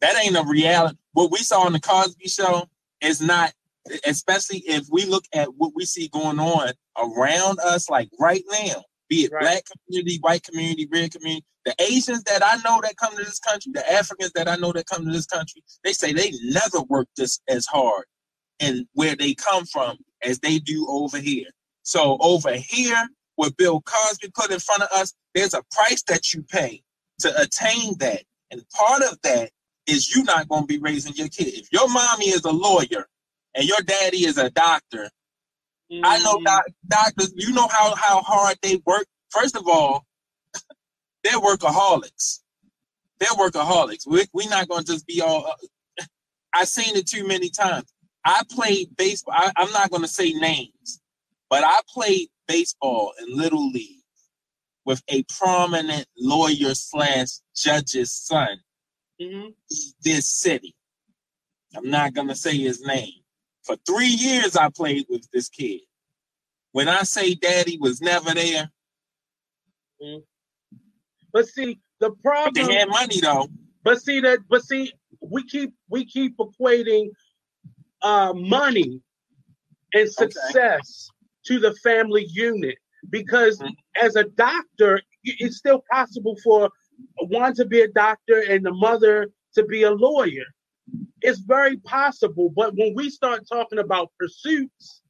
[0.01, 0.97] That ain't a reality.
[1.12, 2.68] What we saw on the Cosby Show
[3.01, 3.53] is not,
[4.07, 8.85] especially if we look at what we see going on around us, like right now.
[9.09, 9.40] Be it right.
[9.40, 13.38] black community, white community, red community, the Asians that I know that come to this
[13.38, 16.83] country, the Africans that I know that come to this country, they say they never
[16.88, 18.05] worked this as hard
[18.61, 21.47] and where they come from as they do over here.
[21.83, 26.35] So over here, what Bill Cosby put in front of us, there's a price that
[26.35, 26.83] you pay
[27.21, 28.23] to attain that.
[28.51, 29.51] And part of that
[29.87, 31.49] is you not going to be raising your kid.
[31.49, 33.07] If your mommy is a lawyer
[33.55, 35.09] and your daddy is a doctor,
[35.90, 36.05] mm-hmm.
[36.05, 36.44] I know mm-hmm.
[36.44, 39.07] doc- doctors, you know how, how hard they work.
[39.31, 40.05] First of all,
[41.25, 42.40] they're workaholics.
[43.21, 44.07] They're workaholics.
[44.07, 45.47] We're, we're not going to just be all.
[45.47, 46.05] Uh,
[46.55, 47.92] I've seen it too many times.
[48.29, 49.35] I played baseball.
[49.35, 51.01] I, I'm not going to say names,
[51.49, 54.03] but I played baseball in Little League
[54.85, 58.61] with a prominent lawyer slash judge's son
[59.19, 59.49] mm-hmm.
[60.03, 60.75] this city.
[61.75, 63.14] I'm not going to say his name.
[63.62, 65.81] For three years, I played with this kid.
[66.73, 68.71] When I say daddy was never there.
[70.03, 70.19] Mm-hmm.
[71.33, 72.53] But see, the problem.
[72.55, 73.49] But they had money though.
[73.83, 74.41] But see that.
[74.51, 77.09] But see, we keep we keep equating
[78.03, 79.01] uh, money
[79.95, 81.55] and success okay.
[81.55, 82.77] to the family unit
[83.11, 84.05] because mm-hmm.
[84.05, 86.71] as a doctor it's still possible for
[87.29, 90.45] one to be a doctor and the mother to be a lawyer
[91.23, 95.03] it's very possible but when we start talking about pursuits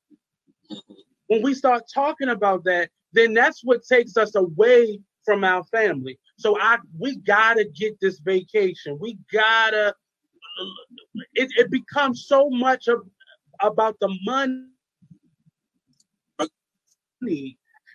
[1.28, 6.18] when we start talking about that then that's what takes us away from our family
[6.38, 9.94] so i we gotta get this vacation we gotta
[11.34, 13.00] it, it becomes so much of
[13.60, 14.68] about the money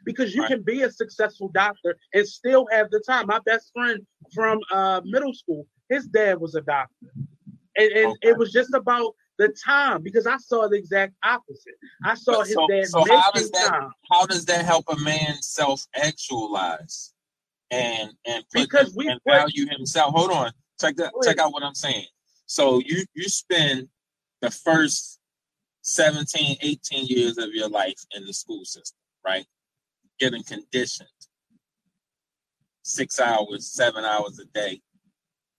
[0.05, 0.51] because you right.
[0.51, 3.27] can be a successful doctor and still have the time.
[3.27, 7.07] My best friend from uh, middle school, his dad was a doctor,
[7.77, 8.29] and, and okay.
[8.29, 11.75] it was just about the time because I saw the exact opposite.
[12.03, 13.91] I saw but his so, dad so how does that, time.
[14.11, 17.13] How does that help a man self actualize
[17.71, 20.13] and and because we and value himself?
[20.13, 21.13] Hold on, check that.
[21.23, 22.05] Check out what I'm saying.
[22.45, 23.87] So you you spend
[24.41, 25.19] the first
[25.83, 29.45] 17, 18 years of your life in the school system, right?
[30.19, 31.09] Getting conditioned
[32.83, 34.81] six hours, seven hours a day,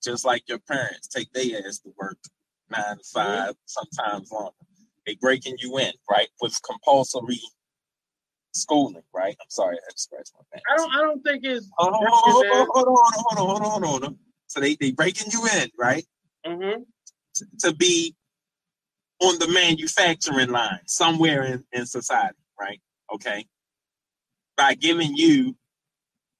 [0.02, 2.18] just like your parents take their ass to work
[2.70, 3.50] nine to 5 mm-hmm.
[3.64, 4.52] sometimes longer.
[5.06, 6.28] They breaking you in, right?
[6.40, 7.40] With compulsory
[8.52, 9.36] schooling, right?
[9.40, 10.62] I'm sorry, I scratched my back.
[10.72, 13.62] I don't I don't think it's hold on, hold on, hold on, hold on, hold
[13.62, 14.18] on, hold on.
[14.46, 16.04] So they they breaking you in, right?
[16.46, 16.82] Mm-hmm.
[17.60, 18.14] to, be
[19.20, 22.80] on the manufacturing line somewhere in, in society, right?
[23.12, 23.46] Okay.
[24.56, 25.56] By giving you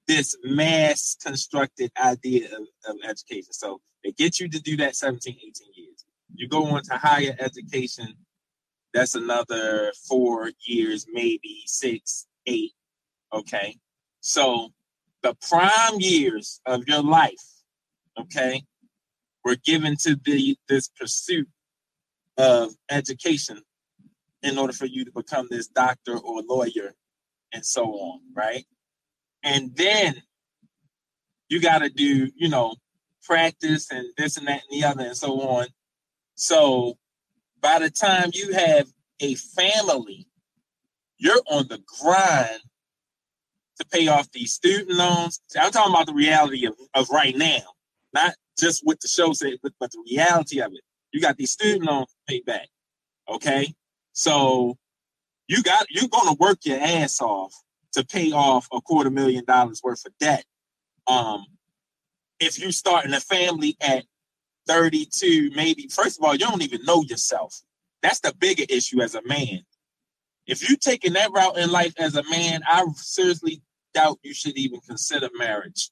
[0.07, 3.53] this mass constructed idea of, of education.
[3.53, 6.05] So they get you to do that 17, 18 years.
[6.35, 8.15] You go on to higher education,
[8.93, 12.73] that's another four years, maybe six, eight.
[13.33, 13.77] Okay.
[14.21, 14.69] So
[15.23, 17.33] the prime years of your life,
[18.19, 18.63] okay,
[19.45, 21.49] were given to the this pursuit
[22.37, 23.61] of education
[24.43, 26.95] in order for you to become this doctor or lawyer
[27.53, 28.67] and so on, right?
[29.43, 30.23] And then
[31.49, 32.75] you got to do, you know,
[33.23, 35.67] practice and this and that and the other and so on.
[36.35, 36.99] So
[37.61, 38.89] by the time you have
[39.21, 40.27] a family,
[41.19, 42.61] you're on the grind
[43.79, 45.41] to pay off these student loans.
[45.59, 47.74] I'm talking about the reality of, of right now,
[48.15, 50.81] not just what the show said, but, but the reality of it.
[51.13, 52.69] You got these student loans to pay back.
[53.29, 53.75] Okay.
[54.13, 54.77] So
[55.49, 57.53] you got you're gonna work your ass off
[57.93, 60.45] to pay off a quarter million dollars worth of debt.
[61.07, 61.45] Um,
[62.41, 64.05] if you starting a family at
[64.67, 67.61] 32, maybe first of all, you don't even know yourself.
[68.03, 69.61] That's the bigger issue as a man.
[70.47, 73.63] If you taking that route in life as a man, I seriously
[73.95, 75.91] doubt you should even consider marriage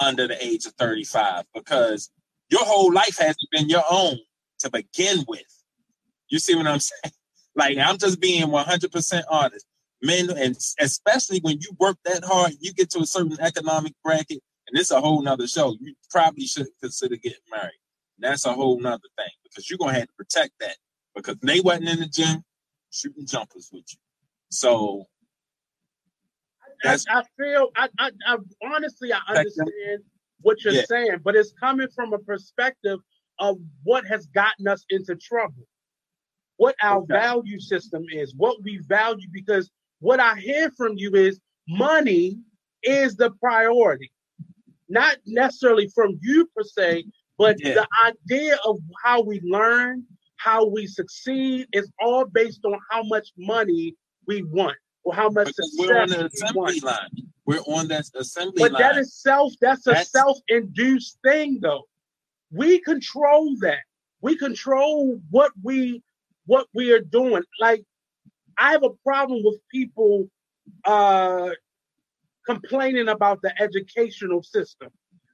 [0.00, 2.10] under the age of 35 because
[2.50, 4.18] your whole life hasn't been your own
[4.60, 5.42] to begin with.
[6.28, 7.14] You see what I'm saying?
[7.54, 9.66] Like I'm just being 100% honest.
[10.02, 14.42] Men, and especially when you work that hard, you get to a certain economic bracket,
[14.68, 15.74] and it's a whole nother show.
[15.80, 17.78] You probably shouldn't consider getting married.
[18.18, 20.76] That's a whole nother thing because you're gonna have to protect that
[21.14, 22.42] because they wasn't in the gym
[22.90, 23.98] shooting jumpers with you.
[24.50, 25.06] So
[26.84, 30.02] I, I, feel I, I, I, honestly I understand
[30.40, 30.84] what you're yeah.
[30.86, 33.00] saying, but it's coming from a perspective
[33.38, 35.66] of what has gotten us into trouble,
[36.56, 37.14] what our okay.
[37.14, 39.26] value system is, what we value.
[39.32, 39.70] Because
[40.00, 42.38] what I hear from you is money
[42.82, 44.12] is the priority,
[44.88, 47.04] not necessarily from you per se,
[47.38, 47.74] but yeah.
[47.74, 50.04] the idea of how we learn,
[50.36, 53.94] how we succeed is all based on how much money
[54.26, 57.10] we want or how much because we're on the assembly line.
[57.46, 58.82] We're on that assembly but line.
[58.82, 59.52] But that is self.
[59.60, 60.10] That's a that's...
[60.10, 61.84] self-induced thing, though.
[62.50, 63.80] We control that.
[64.20, 66.02] We control what we
[66.46, 67.42] what we are doing.
[67.60, 67.84] Like
[68.58, 70.28] I have a problem with people
[70.84, 71.50] uh
[72.46, 74.88] complaining about the educational system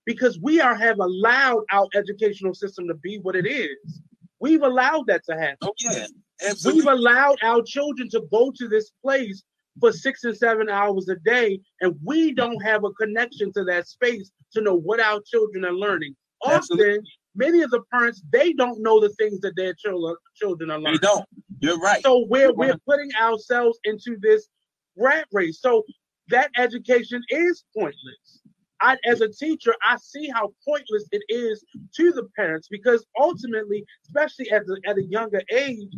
[0.06, 4.02] because we are have allowed our educational system to be what it is.
[4.40, 5.58] We've allowed that to happen.
[5.62, 6.06] Oh yeah,
[6.48, 6.80] absolutely.
[6.80, 9.42] We've allowed our children to go to this place
[9.81, 13.89] for six and seven hours a day, and we don't have a connection to that
[13.89, 16.14] space to know what our children are learning.
[16.43, 16.99] Often, Absolutely.
[17.35, 21.01] many of the parents they don't know the things that their children children are learning.
[21.03, 21.24] They don't.
[21.61, 22.03] You're right.
[22.03, 22.85] So we're You're we're right.
[22.87, 24.49] putting ourselves into this
[24.97, 25.61] rat race.
[25.61, 25.85] So
[26.28, 28.41] that education is pointless.
[28.83, 31.62] I, as a teacher, I see how pointless it is
[31.97, 35.93] to the parents because ultimately, especially at, the, at a younger age,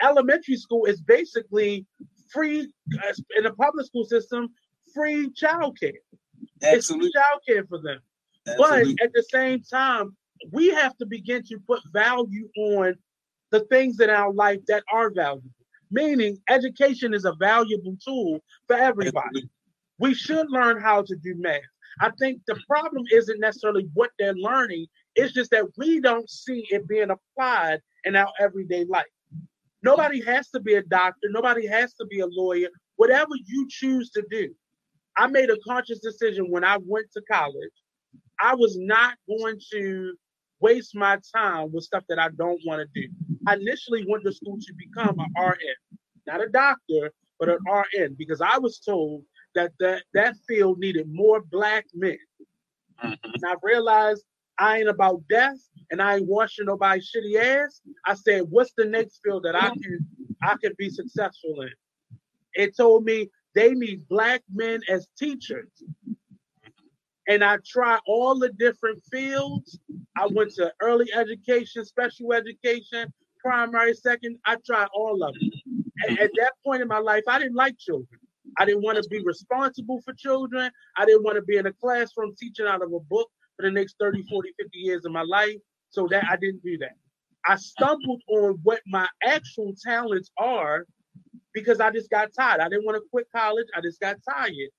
[0.00, 1.84] elementary school is basically
[2.30, 4.48] free uh, in the public school system,
[4.94, 5.92] free childcare.
[6.62, 6.68] Absolutely.
[6.72, 7.98] It's free childcare for them.
[8.46, 8.94] Absolutely.
[8.94, 10.16] But at the same time,
[10.52, 12.94] we have to begin to put value on
[13.50, 15.50] the things in our life that are valuable.
[15.90, 19.16] Meaning, education is a valuable tool for everybody.
[19.18, 19.50] Absolutely.
[19.98, 21.60] We should learn how to do math.
[22.00, 26.66] I think the problem isn't necessarily what they're learning, it's just that we don't see
[26.70, 29.06] it being applied in our everyday life.
[29.86, 31.28] Nobody has to be a doctor.
[31.30, 32.68] Nobody has to be a lawyer.
[32.96, 34.52] Whatever you choose to do.
[35.16, 37.76] I made a conscious decision when I went to college.
[38.40, 40.14] I was not going to
[40.60, 43.08] waste my time with stuff that I don't want to do.
[43.46, 48.16] I initially went to school to become an RN, not a doctor, but an RN,
[48.18, 49.22] because I was told
[49.54, 52.18] that that, that field needed more black men.
[53.04, 53.30] Mm-hmm.
[53.34, 54.24] And I realized
[54.58, 55.58] I ain't about death
[55.90, 57.80] and I ain't washing nobody's shitty ass.
[58.06, 60.06] I said, what's the next field that I can
[60.42, 61.70] I can be successful in?
[62.54, 65.70] It told me they need black men as teachers.
[67.28, 69.78] And I tried all the different fields.
[70.16, 74.38] I went to early education, special education, primary, second.
[74.46, 75.50] I tried all of them.
[76.18, 78.20] At that point in my life, I didn't like children.
[78.58, 80.70] I didn't want to be responsible for children.
[80.96, 83.70] I didn't want to be in a classroom teaching out of a book for the
[83.70, 85.56] next 30, 40, 50 years of my life.
[85.90, 86.96] So that I didn't do that.
[87.46, 90.86] I stumbled on what my actual talents are
[91.54, 92.60] because I just got tired.
[92.60, 93.66] I didn't want to quit college.
[93.74, 94.70] I just got tired.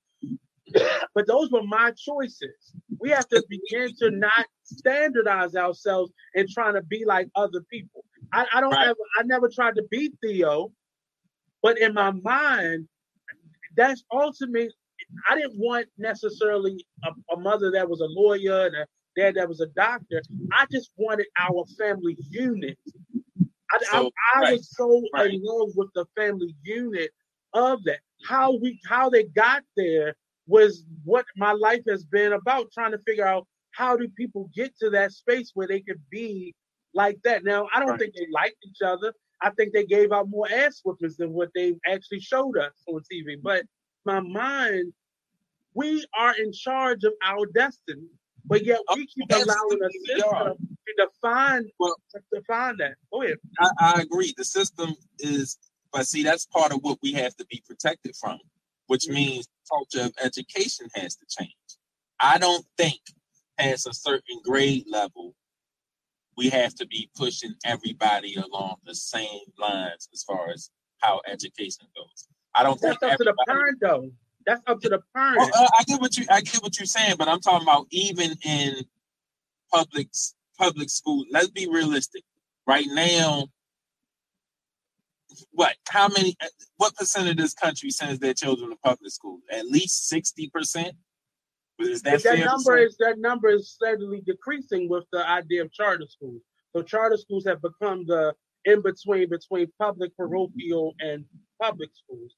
[1.16, 2.74] but those were my choices.
[3.00, 8.04] We have to begin to not standardize ourselves and trying to be like other people.
[8.34, 8.88] I, I don't right.
[8.88, 10.72] ever I never tried to be Theo,
[11.62, 12.88] but in my mind,
[13.76, 14.70] that's ultimately
[15.30, 18.86] I didn't want necessarily a, a, mother that was a lawyer and a
[19.16, 20.22] dad that was a doctor.
[20.53, 22.78] I just wanted our family unit.
[23.72, 25.34] I, so, I, I right, was so right.
[25.34, 27.12] in love with the family unit
[27.53, 27.99] of that.
[28.26, 30.16] How we how they got there
[30.47, 34.78] was what my life has been about trying to figure out how do people get
[34.80, 36.55] to that space where they could be
[36.93, 37.43] like that.
[37.43, 37.99] Now I don't right.
[37.99, 39.14] think they liked each other.
[39.41, 43.01] I think they gave out more ass whoopings than what they actually showed us on
[43.12, 43.36] TV.
[43.41, 43.66] But
[44.08, 44.93] my mind,
[45.74, 48.08] we are in charge of our destiny.
[48.45, 52.95] But yet we keep allowing the system to define well, to define that.
[53.12, 53.38] Go ahead.
[53.60, 54.34] I, I agree.
[54.38, 55.58] The system is,
[55.91, 58.39] but see, that's part of what we have to be protected from,
[58.88, 59.16] which mm-hmm.
[59.16, 61.51] means culture of education has to change.
[62.22, 63.01] I don't think
[63.60, 65.36] past a certain grade level
[66.38, 71.88] we have to be pushing everybody along the same lines as far as how education
[71.95, 72.28] goes.
[72.58, 74.10] I don't That's think up to the parent though.
[74.45, 75.38] That's up to the parent.
[75.38, 77.86] Well, uh, I get what you I get what you're saying, but I'm talking about
[77.91, 78.86] even in
[79.72, 80.10] public
[80.58, 81.26] public school.
[81.32, 82.24] Let's be realistic.
[82.66, 83.47] Right now,
[85.51, 85.76] what?
[85.88, 86.36] How many?
[86.78, 89.39] What percent of this country sends their children to public school?
[89.51, 90.95] At least sixty percent.
[91.80, 96.08] Is that, that number is that number is steadily decreasing with the idea of charter
[96.10, 96.41] schools.
[96.76, 98.34] So charter schools have become the
[98.66, 101.24] in between between public parochial and
[101.62, 102.34] public schools.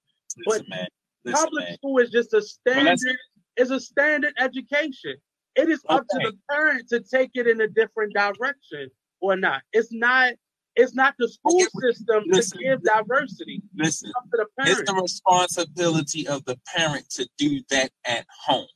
[0.46, 0.88] Listen, but man.
[1.26, 1.74] Listen, public man.
[1.76, 3.18] school is just a standard
[3.58, 5.16] is a standard education.
[5.56, 6.24] It is up okay.
[6.24, 9.62] to the parent to take it in a different direction or not.
[9.74, 10.34] It's not
[10.76, 13.62] it's not the school system listen, to give diversity.
[13.76, 18.68] Listen, it's, it's the responsibility of the parent to do that at home.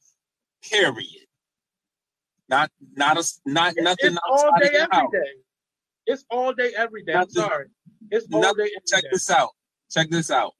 [0.70, 1.28] Period.
[2.50, 4.12] Not not a not nothing.
[4.12, 5.32] It's all day every day.
[6.06, 7.14] It's all day every day.
[7.14, 7.68] I'm sorry.
[8.12, 8.72] It's all nothing, day.
[8.86, 9.10] check day.
[9.12, 9.52] this out.
[9.90, 10.54] Check this out.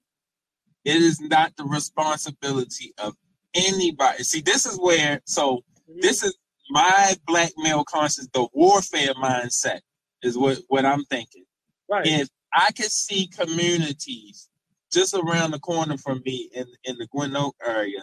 [0.86, 3.16] It is not the responsibility of
[3.54, 4.24] anybody.
[4.24, 6.02] See, this is where so mm-hmm.
[6.02, 6.36] this is
[6.70, 9.82] my black male conscious, the warfare mindset
[10.22, 11.46] is what, what I'm thinking.
[11.90, 12.06] Right.
[12.06, 14.50] If I could see communities
[14.92, 18.02] just around the corner from me in, in the Gwynn Oak area,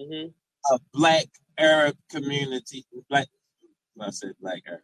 [0.00, 0.28] mm-hmm.
[0.74, 1.26] a black
[1.58, 3.28] Arab community, black
[4.00, 4.80] I said black Arab,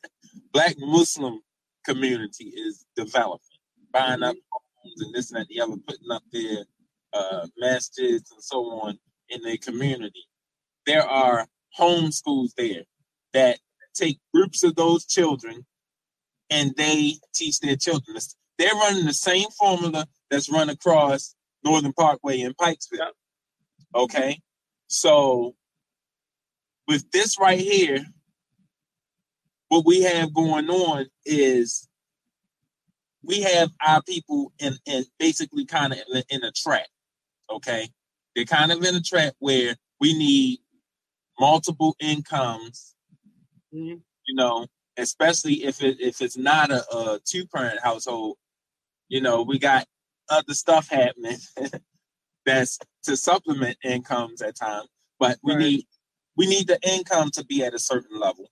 [0.52, 1.40] black Muslim
[1.84, 3.58] community is developing,
[3.92, 4.24] buying mm-hmm.
[4.24, 4.36] up
[4.84, 6.64] and this and that, the other, putting up their
[7.12, 10.26] uh, masjids and so on in their community.
[10.86, 12.82] There are home schools there
[13.32, 13.58] that
[13.94, 15.66] take groups of those children
[16.50, 18.16] and they teach their children.
[18.58, 23.12] They're running the same formula that's run across Northern Parkway in Pikesville.
[23.94, 24.40] Okay,
[24.86, 25.54] so
[26.88, 28.04] with this right here,
[29.68, 31.88] what we have going on is
[33.22, 36.86] we have our people in, in basically kind of in, in a trap.
[37.50, 37.88] Okay,
[38.34, 40.60] they're kind of in a trap where we need
[41.38, 42.94] multiple incomes.
[43.74, 43.98] Mm-hmm.
[44.26, 44.66] You know,
[44.96, 48.36] especially if it if it's not a, a two parent household.
[49.08, 49.86] You know, we got
[50.30, 51.38] other stuff happening
[52.46, 55.60] that's to supplement incomes at times, but we right.
[55.60, 55.86] need
[56.36, 58.50] we need the income to be at a certain level.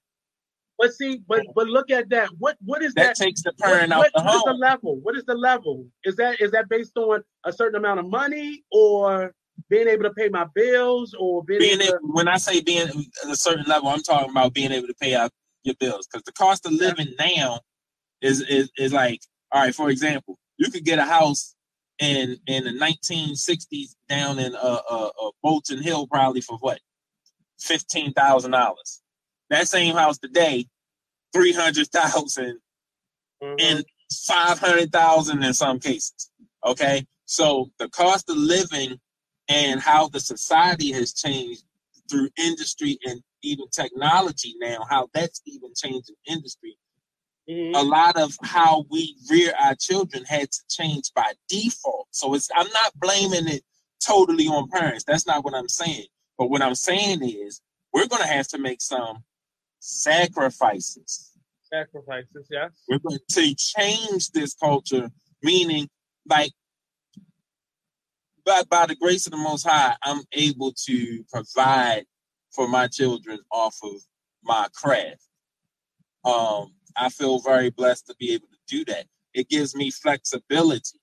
[0.81, 2.31] But see, but but look at that.
[2.39, 3.09] What what is that?
[3.09, 4.33] That takes the parent what, out the what home.
[4.33, 5.01] What is the level?
[5.03, 5.87] What is the level?
[6.05, 9.35] Is that is that based on a certain amount of money or
[9.69, 12.89] being able to pay my bills or being, being able, able, when I say being
[12.89, 15.31] at a certain level, I'm talking about being able to pay out
[15.65, 17.61] your bills because the cost of living now
[18.23, 19.21] is, is is like
[19.53, 19.75] all right.
[19.75, 21.57] For example, you could get a house
[21.99, 26.79] in in the 1960s down in uh, uh, uh Bolton Hill probably for what
[27.59, 29.03] fifteen thousand dollars.
[29.51, 30.67] That same house today,
[31.33, 32.59] three hundred thousand
[33.43, 33.55] mm-hmm.
[33.59, 33.85] and
[34.27, 36.31] five hundred thousand in some cases.
[36.65, 38.99] Okay, so the cost of living
[39.49, 41.65] and how the society has changed
[42.09, 46.77] through industry and even technology now, how that's even changing industry.
[47.49, 47.75] Mm-hmm.
[47.75, 52.07] A lot of how we rear our children had to change by default.
[52.11, 53.63] So it's I'm not blaming it
[54.05, 55.05] totally on parents.
[55.05, 56.07] That's not what I'm saying.
[56.39, 57.61] But what I'm saying is
[57.93, 59.25] we're gonna have to make some
[59.81, 61.33] sacrifices.
[61.73, 62.71] Sacrifices, yes.
[62.89, 65.11] We're going to change this culture,
[65.43, 65.89] meaning
[66.29, 66.53] like
[68.45, 72.05] by, by the grace of the Most High, I'm able to provide
[72.53, 73.93] for my children off of
[74.43, 75.23] my craft.
[76.25, 79.07] Um, I feel very blessed to be able to do that.
[79.35, 80.99] It gives me flexibility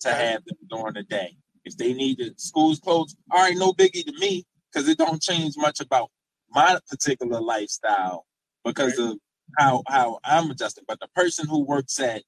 [0.00, 1.36] to have them during the day.
[1.64, 5.20] If they need the school's closed, all right, no biggie to me because it don't
[5.20, 6.10] change much about
[6.50, 8.24] my particular lifestyle
[8.64, 9.10] because right.
[9.10, 9.18] of
[9.58, 10.84] how how I'm adjusting.
[10.86, 12.22] But the person who works at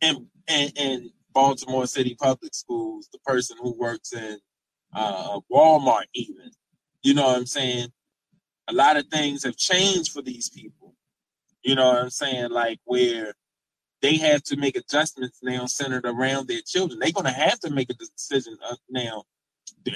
[0.00, 4.38] in, in, in Baltimore City Public Schools, the person who works in
[4.94, 6.50] uh, Walmart, even.
[7.02, 7.88] You know what I'm saying?
[8.68, 10.94] A lot of things have changed for these people.
[11.62, 12.50] You know what I'm saying?
[12.50, 13.34] Like where
[14.00, 16.98] they have to make adjustments now centered around their children.
[16.98, 19.24] They're going to have to make a decision uh, now.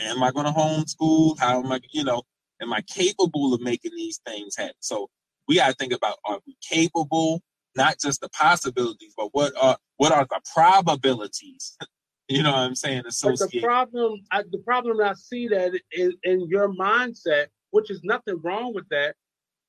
[0.01, 1.39] Am I going to homeschool?
[1.39, 2.23] How am I, you know,
[2.61, 4.75] am I capable of making these things happen?
[4.81, 5.09] So
[5.47, 7.43] we got to think about are we capable?
[7.77, 11.77] Not just the possibilities, but what are what are the probabilities
[12.29, 13.05] You know what I'm saying?
[13.07, 13.39] Associate.
[13.39, 18.03] But the problem, I, the problem I see that is in your mindset, which is
[18.05, 19.15] nothing wrong with that,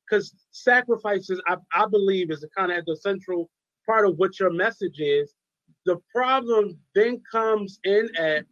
[0.06, 3.50] because sacrifices, I, I believe, is kind of at the central
[3.86, 5.34] part of what your message is.
[5.86, 8.46] The problem then comes in at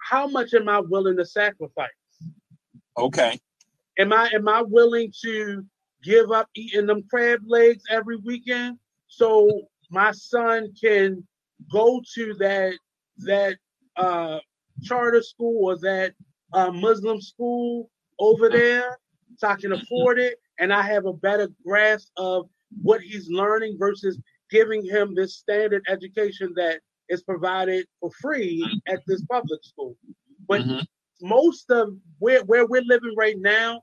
[0.00, 1.88] how much am I willing to sacrifice?
[2.96, 3.38] Okay.
[3.98, 5.64] Am I am I willing to
[6.02, 8.78] give up eating them crab legs every weekend
[9.08, 9.48] so
[9.90, 11.26] my son can
[11.72, 12.74] go to that
[13.18, 13.56] that
[13.96, 14.38] uh,
[14.82, 16.12] charter school or that
[16.52, 18.98] uh, Muslim school over there
[19.36, 22.48] so I can afford it and I have a better grasp of
[22.82, 24.18] what he's learning versus
[24.50, 29.96] giving him this standard education that is provided for free at this public school.
[30.48, 30.80] But mm-hmm.
[31.20, 33.82] Most of where, where we're living right now,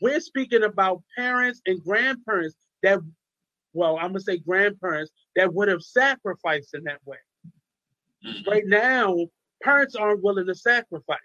[0.00, 3.00] we're speaking about parents and grandparents that,
[3.72, 7.18] well, I'm gonna say grandparents that would have sacrificed in that way.
[8.26, 8.50] Mm-hmm.
[8.50, 9.16] Right now,
[9.62, 11.18] parents aren't willing to sacrifice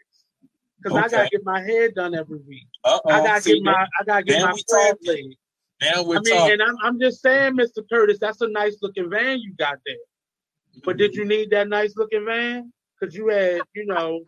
[0.81, 1.05] because okay.
[1.05, 2.67] I gotta get my hair done every week.
[2.83, 3.09] Uh-oh.
[3.09, 5.23] I gotta See, get my I gotta get my crab leg.
[5.81, 6.53] Now we're I mean, talking.
[6.53, 7.83] and I'm, I'm just saying, Mr.
[7.91, 9.95] Curtis, that's a nice looking van you got there.
[10.83, 12.71] But did you need that nice looking van?
[12.99, 14.21] Because you had, you know,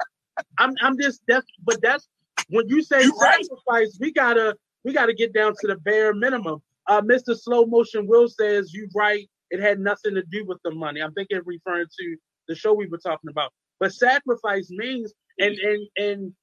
[0.57, 2.07] I'm I'm just that's but that's
[2.49, 3.89] when you say you sacrifice, right.
[3.99, 6.61] we gotta we gotta get down to the bare minimum.
[6.87, 7.37] Uh, Mr.
[7.37, 9.29] Slow Motion Will says you right.
[9.49, 11.01] It had nothing to do with the money.
[11.01, 12.17] I'm thinking referring to
[12.47, 13.51] the show we were talking about.
[13.79, 16.33] But sacrifice means and and and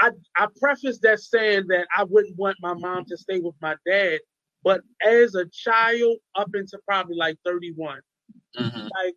[0.00, 3.76] I I preface that saying that I wouldn't want my mom to stay with my
[3.86, 4.20] dad,
[4.62, 8.00] but as a child up into probably like 31,
[8.58, 8.80] mm-hmm.
[8.80, 9.14] like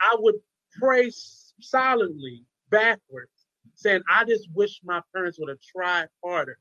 [0.00, 0.36] I would
[0.80, 1.10] pray
[1.60, 3.30] silently backwards,
[3.74, 6.58] saying, I just wish my parents would have tried harder.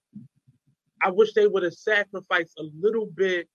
[1.03, 3.47] I wish they would have sacrificed a little bit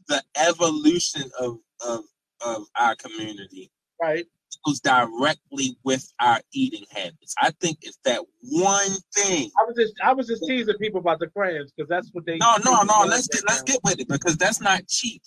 [0.08, 2.04] the evolution of of
[2.44, 3.70] of our community
[4.00, 4.26] right
[4.64, 7.34] goes directly with our eating habits.
[7.38, 9.50] I think it's that one thing.
[9.58, 12.36] I was just I was just teasing people about the crabs because that's what they.
[12.38, 13.04] No, no, no.
[13.06, 15.22] Let's get let's get with it because that's not cheap.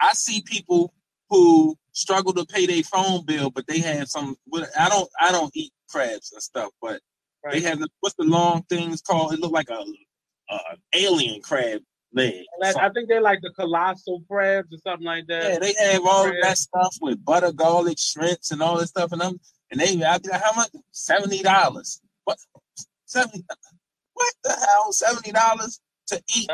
[0.00, 0.92] I see people
[1.28, 4.36] who struggle to pay their phone bill, but they have some.
[4.78, 7.00] I don't I don't eat crabs and stuff, but
[7.44, 7.54] right.
[7.54, 9.32] they have the, what's the long things called?
[9.32, 9.84] It looked like a,
[10.50, 10.58] a
[10.94, 11.82] alien crab
[12.12, 12.44] leg.
[12.62, 15.52] I think they like the colossal crabs or something like that.
[15.52, 16.38] Yeah, they have all crabs.
[16.42, 19.12] that stuff with butter, garlic, shrimps, and all that stuff.
[19.12, 19.40] And them,
[19.70, 20.70] and they, I'd be like, how much?
[20.90, 22.00] Seventy dollars.
[22.24, 22.38] What?
[23.04, 23.44] Seventy?
[24.14, 24.92] What the hell?
[24.92, 26.50] Seventy dollars to eat?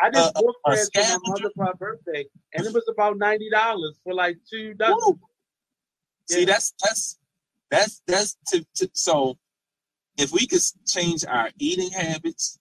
[0.00, 3.18] I just uh, bought crabs for my mother for her birthday, and it was about
[3.18, 5.20] ninety dollars for like two dozen.
[6.28, 6.36] Yeah.
[6.36, 7.18] See, that's that's
[7.70, 9.38] that's that's to, to so
[10.18, 12.58] if we could change our eating habits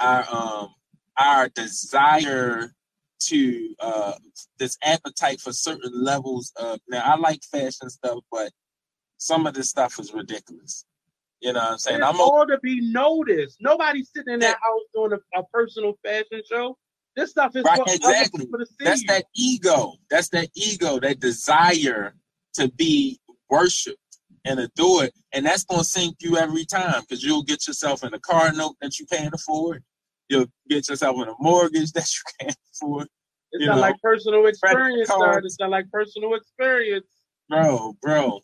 [0.00, 0.74] our um
[1.18, 2.72] our desire
[3.20, 4.12] to uh
[4.58, 8.52] this appetite for certain levels of now I like fashion stuff, but
[9.18, 10.84] some of this stuff is ridiculous.
[11.40, 11.98] You know what I'm saying?
[11.98, 13.58] It's I'm all to be noticed.
[13.60, 16.76] Nobody's sitting in that house doing a, a, personal fashion show.
[17.14, 18.46] This stuff is right, exactly.
[18.80, 19.94] That's that ego.
[20.10, 22.14] That's that ego, that desire
[22.54, 23.20] to be
[23.50, 23.98] worshipped
[24.44, 25.10] and adored.
[25.32, 28.76] And that's gonna sink you every time because you'll get yourself in a car note
[28.80, 29.82] that you can't afford
[30.28, 33.08] you'll get yourself in a mortgage that you can't afford.
[33.52, 35.40] It's not know, like personal experience, sir.
[35.42, 37.06] It's not like personal experience.
[37.48, 38.40] Bro, bro.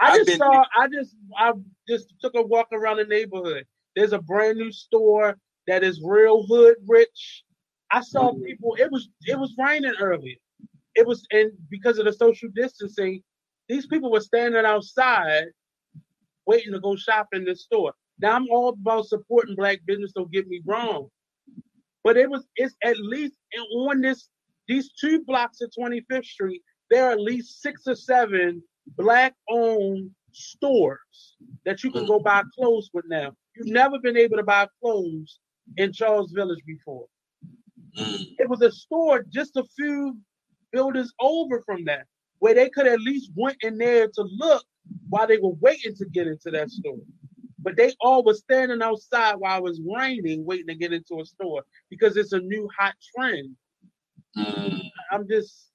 [0.00, 1.52] I just been, saw I just I
[1.88, 3.64] just took a walk around the neighborhood.
[3.94, 5.36] There's a brand new store
[5.66, 7.44] that is real hood rich.
[7.90, 8.42] I saw mm-hmm.
[8.42, 10.36] people, it was it was raining earlier.
[10.94, 13.22] It was and because of the social distancing,
[13.68, 15.44] these people were standing outside
[16.46, 17.92] waiting to go shop in this store.
[18.22, 20.12] Now I'm all about supporting black business.
[20.12, 21.08] Don't get me wrong,
[22.04, 23.34] but it was it's at least
[23.74, 24.28] on this
[24.68, 26.62] these two blocks of 25th Street.
[26.88, 28.62] There are at least six or seven
[28.96, 33.32] black-owned stores that you can go buy clothes with now.
[33.56, 35.40] You've never been able to buy clothes
[35.76, 37.06] in Charles Village before.
[37.98, 38.34] Mm.
[38.38, 40.16] It was a store just a few
[40.72, 42.06] buildings over from that,
[42.38, 44.64] where they could at least went in there to look
[45.08, 46.98] while they were waiting to get into that store.
[47.62, 51.24] But they all were standing outside while it was raining, waiting to get into a
[51.24, 53.56] store because it's a new hot trend.
[54.36, 54.82] Mm.
[55.10, 55.70] I'm just,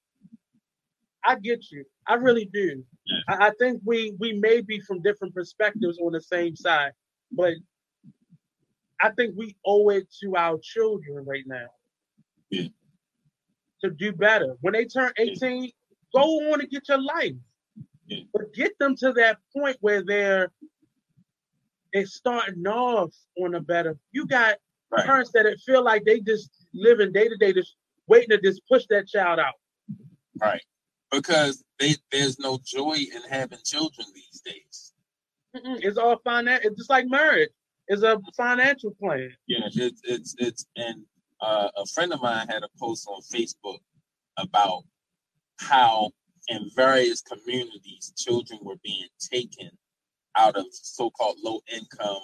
[1.23, 1.85] I get you.
[2.07, 2.83] I really do.
[3.27, 6.91] I, I think we we may be from different perspectives on the same side,
[7.31, 7.53] but
[9.01, 11.67] I think we owe it to our children right now
[12.49, 12.67] yeah.
[13.83, 14.55] to do better.
[14.61, 15.69] When they turn 18, yeah.
[16.13, 17.33] go on and get your life.
[18.07, 18.23] Yeah.
[18.33, 20.51] But get them to that point where they're
[21.97, 23.97] they're starting off on a better.
[24.11, 24.57] You got
[24.91, 25.05] right.
[25.05, 27.75] parents that it feel like they just living day to day, just
[28.07, 29.55] waiting to just push that child out.
[30.39, 30.61] Right,
[31.11, 34.93] because they, there's no joy in having children these days.
[35.55, 35.79] Mm-mm.
[35.81, 36.69] It's all financial.
[36.69, 37.49] It's just like marriage.
[37.87, 39.31] It's a financial plan.
[39.47, 41.03] Yeah, it's it's it's and
[41.41, 43.79] uh, a friend of mine had a post on Facebook
[44.37, 44.83] about
[45.59, 46.11] how
[46.49, 49.71] in various communities children were being taken
[50.37, 52.21] out of so-called low-income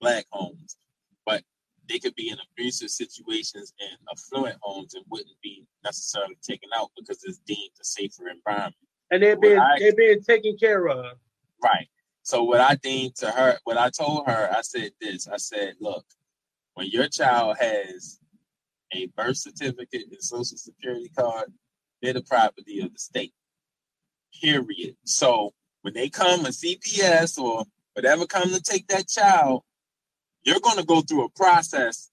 [0.00, 0.76] black homes,
[1.24, 1.42] but
[1.88, 6.90] they could be in abusive situations in affluent homes and wouldn't be necessarily taken out
[6.96, 8.74] because it's deemed a safer environment.
[9.10, 11.16] And they're being I, they're being taken care of.
[11.62, 11.88] Right.
[12.22, 15.28] So what I deemed to her, what I told her, I said this.
[15.28, 16.04] I said, look,
[16.74, 18.18] when your child has
[18.92, 21.52] a birth certificate and social security card,
[22.02, 23.32] they're the property of the state.
[24.42, 24.96] Period.
[25.04, 25.54] So
[25.86, 27.64] when they come a CPS or
[27.94, 29.62] whatever come to take that child,
[30.42, 32.10] you're going to go through a process.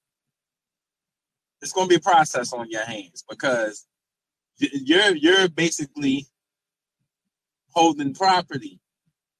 [1.59, 3.87] It's going to be a process on your hands because
[4.59, 6.27] you're you're basically
[7.71, 8.79] holding property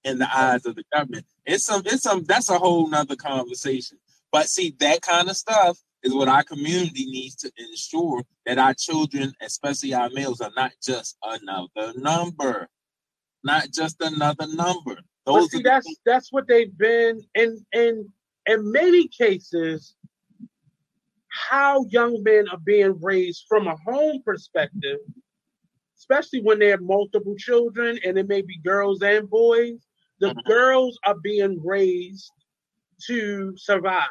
[0.04, 1.28] in the eyes of the government.
[1.46, 4.00] It's some it's some that's a whole nother conversation.
[4.32, 8.74] But see, that kind of stuff is what our community needs to ensure that our
[8.74, 12.68] children, especially our males, are not just another number.
[13.44, 14.98] Not just another number.
[15.26, 18.12] Those but see, that's the- that's what they've been in in
[18.46, 19.96] in many cases.
[21.30, 25.00] How young men are being raised from a home perspective,
[25.98, 29.80] especially when they have multiple children and it may be girls and boys,
[30.20, 30.40] the mm-hmm.
[30.48, 32.32] girls are being raised
[33.08, 34.10] to survive.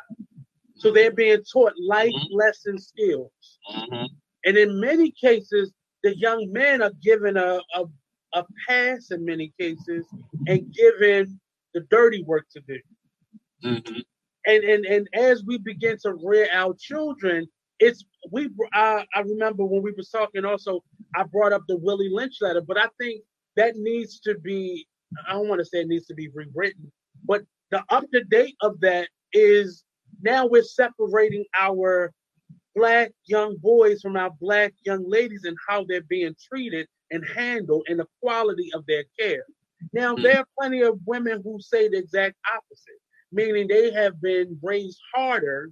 [0.76, 2.34] So they're being taught life mm-hmm.
[2.34, 3.30] lesson skills.
[3.70, 4.06] Mm-hmm.
[4.44, 5.72] And in many cases,
[6.02, 7.84] the young men are given a, a,
[8.34, 10.06] a pass in many cases
[10.46, 11.40] and given
[11.74, 12.78] the dirty work to do.
[13.64, 14.00] Mm-hmm.
[14.44, 17.46] And, and and as we begin to rear our children,
[17.78, 20.82] it's we I, I remember when we were talking also,
[21.14, 23.22] I brought up the Willie Lynch letter, but I think
[23.56, 24.86] that needs to be
[25.28, 26.90] I don't want to say it needs to be rewritten,
[27.24, 29.84] but the up to date of that is
[30.22, 32.12] now we're separating our
[32.74, 37.82] black young boys from our black young ladies and how they're being treated and handle
[37.86, 39.44] and the quality of their care.
[39.92, 40.22] Now, mm.
[40.22, 43.00] there are plenty of women who say the exact opposite,
[43.30, 45.70] meaning they have been raised harder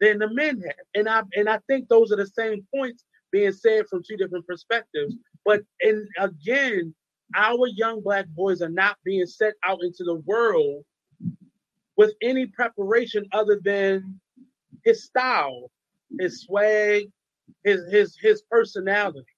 [0.00, 0.86] than the men have.
[0.94, 4.46] And I and I think those are the same points being said from two different
[4.46, 5.14] perspectives.
[5.44, 6.94] But and again,
[7.34, 10.84] our young black boys are not being set out into the world
[11.96, 14.20] with any preparation other than
[14.84, 15.70] his style,
[16.18, 17.10] his swag,
[17.64, 19.33] his his his personality.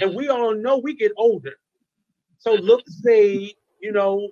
[0.00, 1.54] And we all know we get older.
[2.38, 4.28] So look say, you know,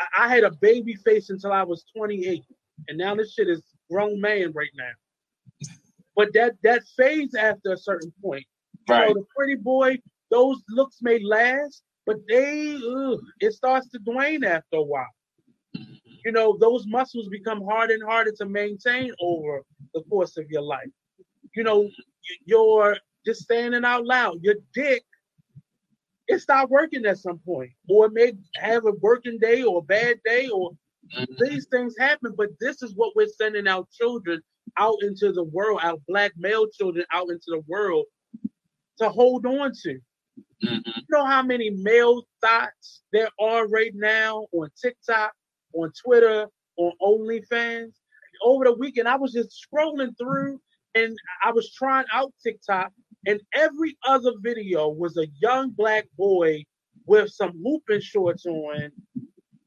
[0.00, 2.42] I, I had a baby face until I was 28.
[2.88, 5.68] And now this shit is grown man right now.
[6.14, 8.44] But that that fades after a certain point.
[8.88, 9.08] Right.
[9.08, 9.98] So the pretty boy,
[10.30, 15.06] those looks may last, but they ugh, it starts to wane after a while.
[16.24, 19.62] You know, those muscles become harder and harder to maintain over
[19.94, 20.88] the course of your life.
[21.56, 21.88] You know,
[22.44, 24.42] you're just saying it out loud.
[24.42, 25.04] Your dick,
[26.28, 29.82] it stopped working at some point, or it may have a working day or a
[29.82, 30.70] bad day, or
[31.16, 31.32] mm-hmm.
[31.38, 32.34] these things happen.
[32.36, 34.40] But this is what we're sending our children
[34.78, 38.04] out into the world, our black male children out into the world
[38.98, 39.98] to hold on to.
[40.64, 40.80] Mm-hmm.
[40.84, 45.32] You know how many male thoughts there are right now on TikTok,
[45.74, 46.46] on Twitter,
[46.76, 47.92] on OnlyFans?
[48.44, 50.60] Over the weekend, I was just scrolling through
[50.94, 52.92] and I was trying out TikTok,
[53.26, 56.64] and every other video was a young black boy
[57.06, 58.90] with some hooping shorts on,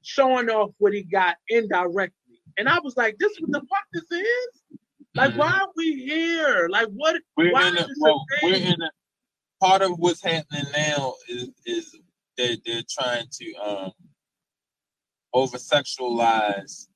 [0.01, 2.41] showing off what he got indirectly.
[2.57, 4.79] And I was like, this is what the fuck this is?
[5.13, 5.39] Like, mm-hmm.
[5.39, 6.67] why are we here?
[6.69, 7.15] Like, what?
[7.37, 8.91] We're why in a, well, we're in a,
[9.61, 11.95] part of what's happening now is is
[12.37, 13.91] that they're trying to um
[15.33, 16.87] over sexualize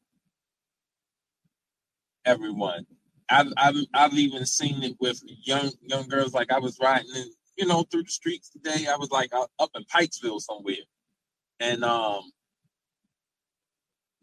[2.25, 2.85] everyone.
[3.29, 6.33] I've, I've I've even seen it with young young girls.
[6.33, 8.87] Like I was riding, in, you know, through the streets today.
[8.87, 10.75] I was like up in Pikesville somewhere,
[11.59, 12.31] and um,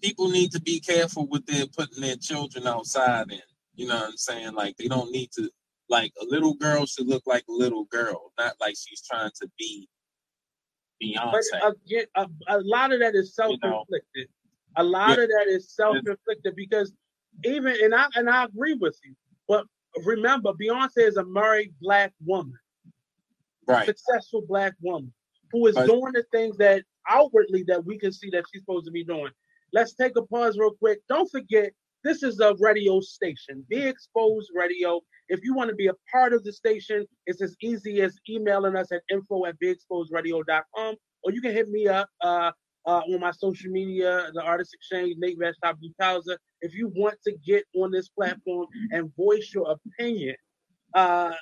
[0.02, 3.40] people need to be careful with their putting their children outside in.
[3.74, 4.54] You know what I'm saying?
[4.54, 5.50] Like they don't need to.
[5.88, 9.48] Like a little girl should look like a little girl, not like she's trying to
[9.56, 9.88] be
[11.00, 11.30] Beyonce.
[11.52, 14.02] But again, a, a lot of that is self-inflicted.
[14.14, 14.22] You
[14.76, 14.82] know?
[14.82, 15.22] A lot yeah.
[15.22, 16.92] of that is self-inflicted because
[17.44, 19.14] even and I and I agree with you.
[19.48, 19.64] But
[20.04, 22.58] remember, Beyonce is a married black woman,
[23.66, 23.86] right?
[23.86, 25.12] Successful black woman
[25.52, 28.86] who is but, doing the things that outwardly that we can see that she's supposed
[28.86, 29.30] to be doing.
[29.72, 31.00] Let's take a pause real quick.
[31.08, 31.72] Don't forget,
[32.04, 35.00] this is a radio station, Be Exposed Radio.
[35.28, 38.76] If you want to be a part of the station, it's as easy as emailing
[38.76, 42.52] us at info at beexposedradio.com, or you can hit me up uh,
[42.86, 46.36] uh, on my social media, the Artist Exchange, Nate Blue Pauser.
[46.60, 50.36] If you want to get on this platform and voice your opinion,
[50.94, 51.32] uh,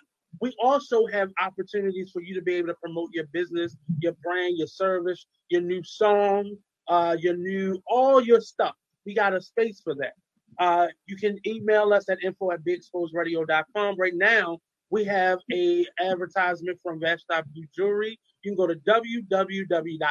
[0.40, 4.56] we also have opportunities for you to be able to promote your business, your brand,
[4.58, 6.56] your service, your new song,
[6.88, 8.74] uh, your new, all your stuff.
[9.06, 10.14] We got a space for that.
[10.58, 13.96] Uh, you can email us at info at beexposedradio.com.
[13.98, 14.58] Right now,
[14.90, 18.18] we have a advertisement from Vashti Jewelry.
[18.44, 20.02] You can go to www.vashti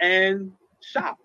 [0.00, 1.16] and shop.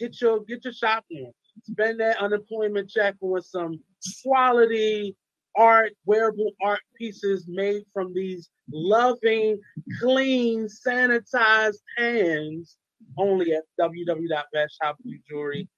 [0.00, 1.32] Get your get your shop on.
[1.62, 3.78] Spend that unemployment check on some
[4.22, 5.16] quality
[5.56, 9.60] art, wearable art pieces made from these loving,
[10.00, 12.76] clean, sanitized hands
[13.16, 15.68] only at www.vashti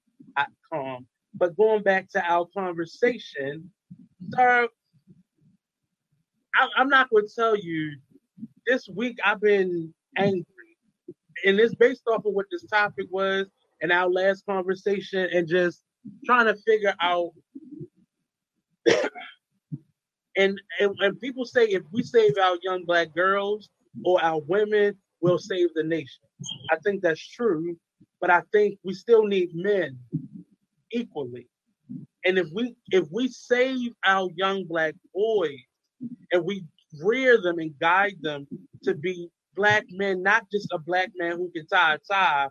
[1.35, 3.71] But going back to our conversation,
[4.35, 4.69] sir,
[6.57, 7.97] I, I'm not going to tell you.
[8.69, 10.45] This week I've been angry,
[11.47, 13.47] and it's based off of what this topic was
[13.81, 15.83] in our last conversation, and just
[16.27, 17.31] trying to figure out.
[20.37, 23.71] and, and and people say if we save our young black girls
[24.05, 26.21] or our women, we'll save the nation.
[26.71, 27.75] I think that's true,
[28.21, 29.99] but I think we still need men
[30.93, 31.49] equally.
[32.27, 35.59] And if we if we save our young black boys
[36.33, 36.65] and we
[37.03, 38.47] rear them and guide them
[38.83, 42.49] to be black men, not just a black man who can tie a tie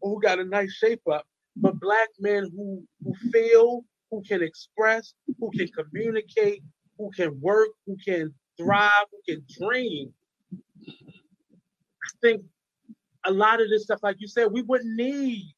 [0.00, 1.26] or who got a nice shape up,
[1.56, 6.62] but black men who who feel, who can express, who can communicate,
[6.98, 10.12] who can work, who can thrive, who can dream.
[10.88, 12.42] I think
[13.24, 15.52] a lot of this stuff, like you said, we wouldn't need.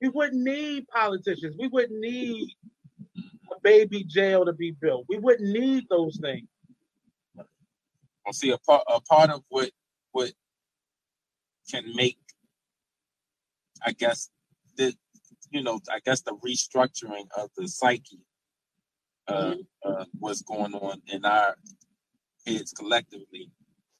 [0.00, 1.56] We wouldn't need politicians.
[1.58, 2.48] We wouldn't need
[3.62, 5.06] baby jail to be built.
[5.08, 6.48] We wouldn't need those things.
[7.36, 9.70] Well, see, a part a part of what
[10.12, 10.32] what
[11.70, 12.18] can make,
[13.84, 14.30] I guess,
[14.76, 14.94] the
[15.50, 18.20] you know, I guess the restructuring of the psyche,
[19.26, 19.60] uh, mm-hmm.
[19.84, 21.56] uh what's going on in our
[22.46, 23.50] heads collectively,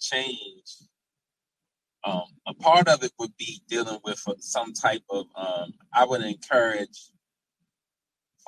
[0.00, 0.76] change.
[2.02, 5.26] Um, a part of it would be dealing with some type of.
[5.34, 7.10] Um, I would encourage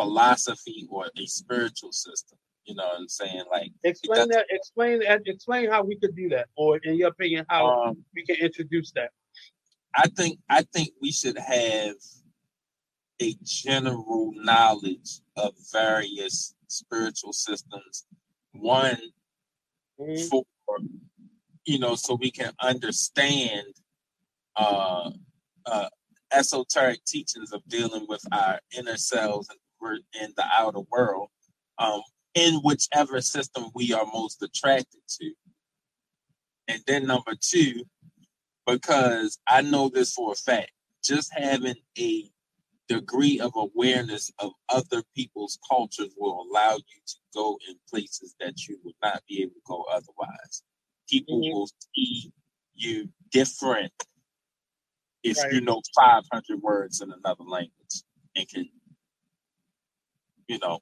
[0.03, 2.39] philosophy or a spiritual system.
[2.65, 3.45] You know what I'm saying?
[3.51, 4.47] Like explain that.
[4.51, 8.37] Explain explain how we could do that, or in your opinion, how um, we can
[8.37, 9.11] introduce that.
[9.95, 11.95] I think I think we should have
[13.21, 18.07] a general knowledge of various spiritual systems.
[18.53, 18.99] One
[20.01, 20.27] mm-hmm.
[20.29, 20.45] for
[21.65, 23.67] you know, so we can understand
[24.57, 25.11] uh,
[25.67, 25.89] uh,
[26.33, 29.59] esoteric teachings of dealing with our inner selves and
[29.91, 31.29] in the outer world,
[31.79, 32.03] um,
[32.35, 35.33] in whichever system we are most attracted to.
[36.69, 37.85] And then number two,
[38.67, 40.71] because I know this for a fact,
[41.05, 42.31] just having a
[42.89, 48.67] degree of awareness of other people's cultures will allow you to go in places that
[48.69, 50.63] you would not be able to go otherwise.
[51.09, 51.55] People mm-hmm.
[51.55, 52.33] will see
[52.75, 53.93] you different
[55.23, 55.53] if right.
[55.53, 58.03] you know 500 words in another language
[58.37, 58.69] and can
[60.53, 60.81] you know.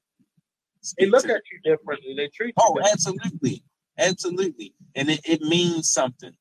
[0.97, 2.15] They look at you differently.
[2.15, 2.63] They treat you.
[2.63, 3.63] Oh, absolutely,
[3.97, 6.33] absolutely, and it, it means something.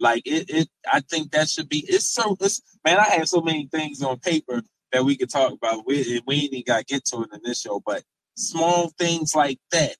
[0.00, 1.84] Like it, it, I think that should be.
[1.88, 2.36] It's so.
[2.40, 2.98] It's man.
[2.98, 4.62] I have so many things on paper
[4.92, 5.86] that we could talk about.
[5.86, 8.04] We we ain't even got to get to it in this show, but
[8.36, 9.96] small things like that.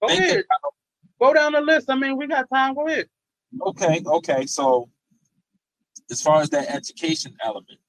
[0.00, 0.30] Go ahead.
[0.38, 0.74] About,
[1.20, 1.90] Go down the list.
[1.90, 2.74] I mean, we got time.
[2.74, 3.08] Go ahead.
[3.60, 4.02] Okay.
[4.06, 4.46] Okay.
[4.46, 4.88] So,
[6.10, 7.80] as far as that education element,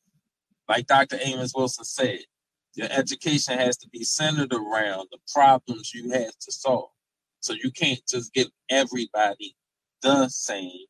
[0.68, 1.20] like Dr.
[1.24, 2.20] Amos Wilson said,
[2.76, 6.90] your education has to be centered around the problems you have to solve.
[7.40, 9.56] So you can't just give everybody
[10.02, 10.86] the same.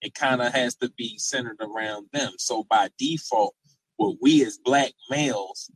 [0.00, 2.32] It kind of has to be centered around them.
[2.38, 3.54] So by default,
[3.96, 5.70] what we as black males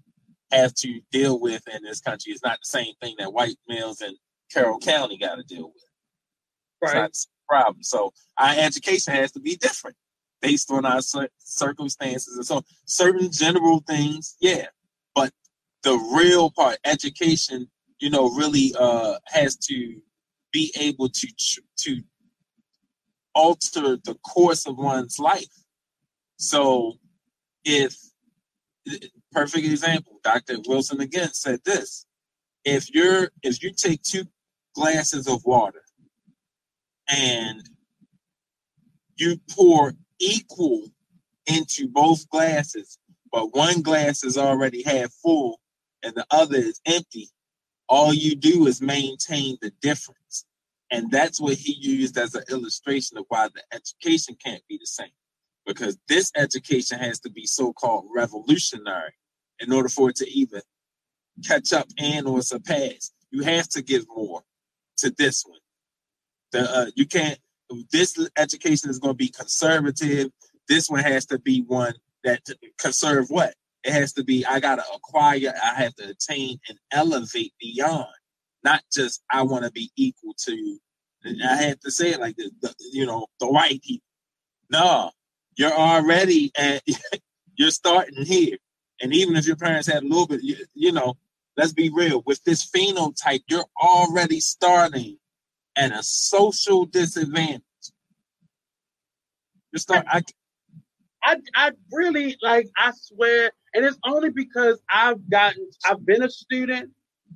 [0.50, 4.00] have to deal with in this country is not the same thing that white males
[4.00, 4.14] in
[4.52, 5.84] Carroll County got to deal with.
[6.82, 7.04] Right.
[7.04, 7.82] It's not problem.
[7.82, 9.96] So our education has to be different
[10.40, 11.00] based on our
[11.38, 14.66] circumstances and so certain general things, yeah.
[15.16, 15.32] But
[15.84, 17.68] the real part, education,
[18.00, 19.96] you know, really uh, has to
[20.52, 21.28] be able to
[21.78, 22.02] to
[23.34, 25.46] alter the course of one's life.
[26.38, 26.94] So,
[27.64, 27.96] if
[29.32, 30.58] perfect example, Dr.
[30.68, 32.06] Wilson again said this:
[32.64, 34.24] if you're if you take two
[34.74, 35.82] glasses of water
[37.08, 37.62] and
[39.16, 40.88] you pour equal
[41.46, 42.98] into both glasses,
[43.36, 45.60] but one glass is already half full
[46.02, 47.28] and the other is empty,
[47.86, 50.46] all you do is maintain the difference.
[50.90, 54.86] And that's what he used as an illustration of why the education can't be the
[54.86, 55.10] same.
[55.66, 59.12] Because this education has to be so called revolutionary
[59.60, 60.62] in order for it to even
[61.46, 63.12] catch up and or surpass.
[63.30, 64.44] You have to give more
[64.96, 65.60] to this one.
[66.52, 67.38] The uh, you can't.
[67.92, 70.30] This education is going to be conservative.
[70.70, 71.92] This one has to be one
[72.26, 72.42] that
[72.78, 73.54] conserve what
[73.84, 74.44] it has to be.
[74.44, 75.54] I got to acquire.
[75.62, 78.06] I have to attain and elevate beyond.
[78.64, 80.78] Not just I want to be equal to.
[81.24, 82.36] I have to say it like.
[82.36, 84.04] The, you know, the white people.
[84.70, 85.10] No,
[85.56, 86.82] you're already at.
[87.56, 88.56] you're starting here,
[89.00, 91.16] and even if your parents had a little bit, you, you know,
[91.56, 92.22] let's be real.
[92.26, 95.18] With this phenotype, you're already starting
[95.76, 97.62] at a social disadvantage.
[99.72, 100.06] You start.
[100.08, 100.22] I,
[101.26, 102.68] I, I really like.
[102.78, 105.68] I swear, and it's only because I've gotten.
[105.84, 106.90] I've been a student,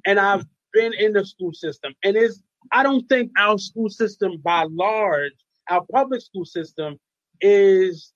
[0.07, 2.43] and I've been in the school system, and it's.
[2.73, 5.33] I don't think our school system, by large,
[5.69, 6.99] our public school system,
[7.41, 8.13] is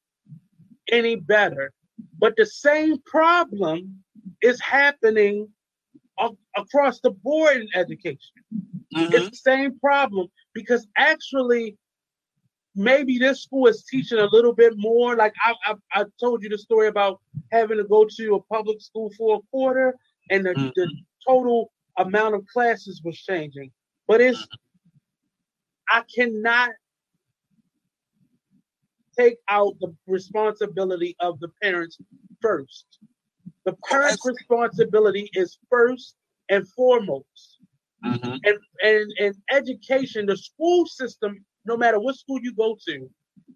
[0.93, 1.73] any better.
[2.19, 4.05] But the same problem
[4.43, 5.49] is happening
[6.57, 8.19] across the board in education.
[8.95, 9.15] Mm-hmm.
[9.15, 11.77] It's the same problem because actually,
[12.75, 15.17] maybe this school is teaching a little bit more.
[15.17, 17.21] Like I, I, I told you the story about
[17.53, 19.95] having to go to a public school for a quarter,
[20.31, 20.69] and the, mm-hmm.
[20.75, 20.89] the
[21.27, 23.71] total amount of classes was changing.
[24.07, 24.47] But it's.
[25.91, 26.71] I cannot
[29.19, 31.99] take out the responsibility of the parents
[32.41, 32.87] first.
[33.65, 36.17] The parents' responsibility is first
[36.49, 37.59] and foremost.
[38.05, 38.37] Mm-hmm.
[38.45, 43.11] And, and and education, the school system, no matter what school you go to,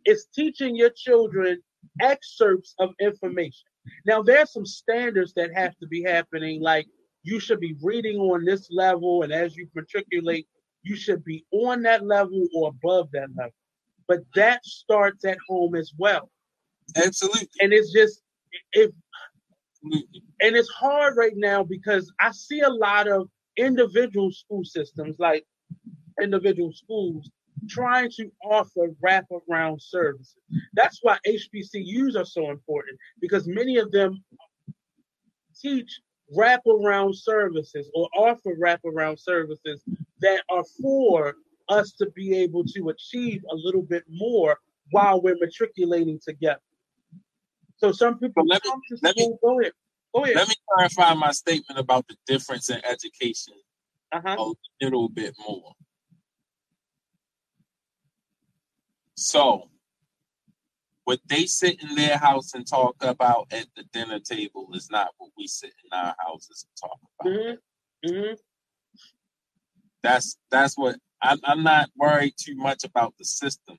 [0.04, 1.60] is teaching your children
[2.00, 3.68] excerpts of information.
[4.04, 6.86] Now there's some standards that have to be happening, like
[7.22, 10.46] you should be reading on this level, and as you matriculate,
[10.82, 13.52] you should be on that level or above that level.
[14.06, 16.30] But that starts at home as well.
[16.96, 17.48] Absolutely.
[17.60, 18.22] And it's just
[18.72, 18.90] if
[19.82, 25.44] and it's hard right now because I see a lot of individual school systems, like
[26.20, 27.30] individual schools,
[27.68, 30.36] trying to offer wraparound services.
[30.74, 34.22] That's why HBCUs are so important because many of them
[35.60, 36.00] teach
[36.36, 39.82] wraparound services or offer wraparound services
[40.20, 41.36] that are for
[41.68, 44.58] us to be able to achieve a little bit more
[44.90, 46.60] while we're matriculating together.
[47.76, 49.72] So some people let me, let me, go ahead.
[50.14, 50.36] Go ahead.
[50.36, 53.54] Let me clarify my statement about the difference in education
[54.12, 54.36] uh-huh.
[54.38, 55.72] a little bit more.
[59.18, 59.68] So,
[61.02, 65.08] what they sit in their house and talk about at the dinner table is not
[65.18, 67.32] what we sit in our houses and talk about.
[67.32, 68.10] Mm-hmm.
[68.10, 68.34] Mm-hmm.
[70.04, 73.76] That's that's what I'm, I'm not worried too much about the system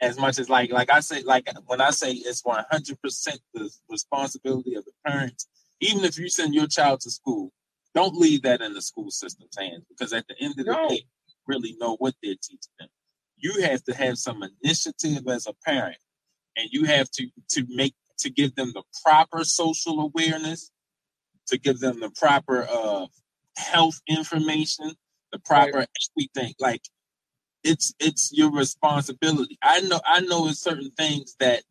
[0.00, 3.40] as much as like like I say like when I say it's one hundred percent
[3.52, 5.46] the responsibility of the parents.
[5.80, 7.52] Even if you send your child to school,
[7.94, 10.88] don't leave that in the school system's hands because at the end of the no.
[10.88, 11.04] day,
[11.46, 12.88] really know what they're teaching them.
[13.36, 15.98] You have to have some initiative as a parent,
[16.56, 20.70] and you have to to make to give them the proper social awareness,
[21.48, 23.06] to give them the proper uh,
[23.56, 24.92] health information,
[25.32, 25.88] the proper right.
[26.16, 26.54] everything.
[26.58, 26.82] Like
[27.62, 29.58] it's it's your responsibility.
[29.62, 31.62] I know I know in certain things that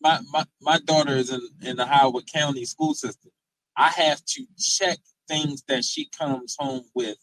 [0.00, 3.30] my my, my daughter is in, in the Howard County school system.
[3.76, 4.98] I have to check
[5.28, 7.16] things that she comes home with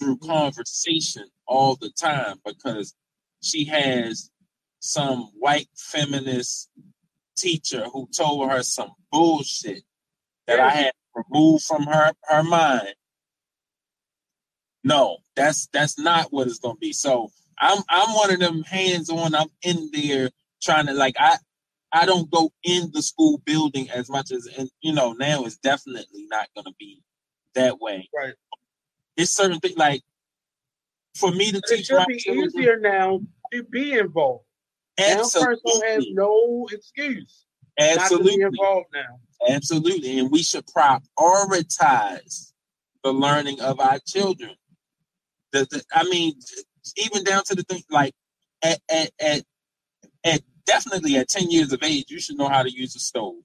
[0.00, 2.94] through conversation all the time because
[3.42, 4.30] she has
[4.80, 6.70] some white feminist
[7.36, 9.82] teacher who told her some bullshit
[10.46, 12.94] that I had removed from her her mind
[14.84, 16.92] no, that's that's not what it's gonna be.
[16.92, 19.34] So I'm I'm one of them hands on.
[19.34, 20.30] I'm in there
[20.62, 21.36] trying to like I
[21.92, 25.56] I don't go in the school building as much as, and you know, now it's
[25.56, 27.02] definitely not to be
[27.54, 28.08] that way.
[28.16, 28.34] Right.
[29.16, 30.02] It's certain things like
[31.16, 32.48] for me to But it teach should be children.
[32.48, 33.20] easier now
[33.52, 34.44] to be involved.
[34.98, 37.46] Now, person has no excuse
[37.78, 39.20] not to be absolutely, involved now.
[39.48, 42.52] absolutely, and we should prioritize
[43.02, 44.54] the learning of our children.
[45.52, 46.34] The, the, I mean,
[46.96, 48.14] even down to the thing like
[48.62, 49.42] at, at at
[50.24, 53.36] at definitely at ten years of age, you should know how to use a stove.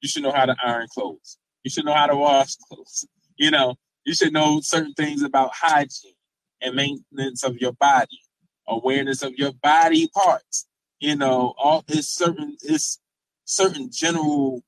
[0.00, 1.38] You should know how to iron clothes.
[1.62, 3.06] You should know how to wash clothes.
[3.36, 6.14] You know, you should know certain things about hygiene
[6.60, 8.20] and maintenance of your body,
[8.68, 10.66] awareness of your body parts.
[11.00, 13.00] You know, all it's certain it's
[13.44, 14.62] certain general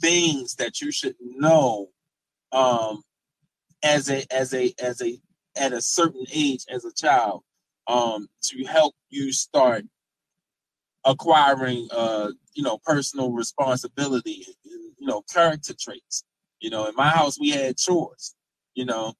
[0.00, 1.88] things that you should know
[2.52, 3.02] um
[3.82, 5.18] as a as a as a
[5.56, 7.42] at a certain age as a child
[7.86, 9.84] um to help you start
[11.04, 16.24] acquiring uh you know personal responsibility you know character traits
[16.60, 18.34] you know in my house we had chores
[18.74, 19.12] you know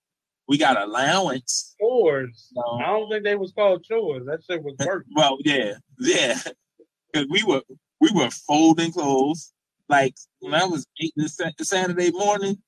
[0.49, 2.49] we got allowance Chores.
[2.55, 2.79] you know.
[2.85, 4.27] I don't think they was called chores.
[4.27, 5.07] That shit was work.
[5.17, 6.39] well yeah yeah
[7.13, 7.63] because we were
[8.01, 9.53] we were folding clothes
[9.89, 12.59] like when i was eight this Sa- saturday morning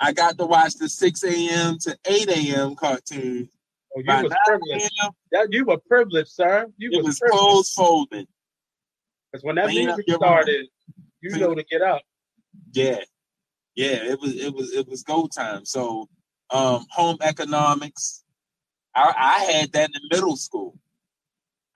[0.00, 3.48] i got to watch the 6 a.m to 8 a.m cartoon
[3.94, 4.90] Oh, you By was privileged.
[5.32, 6.66] That, you were privileged, sir.
[6.78, 8.26] You it was, was clothes folding
[9.30, 10.22] Because when that Clean music your room.
[10.22, 10.66] started,
[11.20, 12.02] you Clean know to get up.
[12.72, 13.00] Yeah,
[13.74, 15.64] yeah, it was it was it was go time.
[15.64, 16.08] So,
[16.50, 18.24] um, home economics,
[18.94, 20.78] I, I had that in middle school.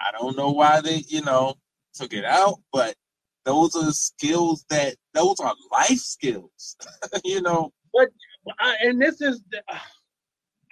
[0.01, 1.55] I don't know why they you know
[1.95, 2.95] took it out, but
[3.45, 6.77] those are skills that those are life skills.
[7.25, 7.73] you know,
[8.59, 9.63] I, and this is, the-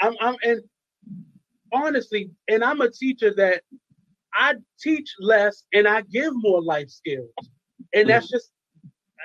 [0.01, 0.61] I'm, I'm, and
[1.73, 3.63] honestly, and I'm a teacher that
[4.35, 7.31] I teach less and I give more life skills,
[7.95, 8.51] and that's just,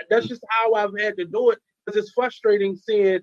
[0.10, 1.60] that's just how I've had to do it
[1.96, 3.20] it's frustrating seeing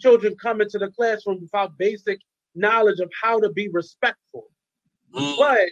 [0.00, 2.18] children come into the classroom without basic
[2.54, 4.50] knowledge of how to be respectful.
[5.14, 5.68] Mm, But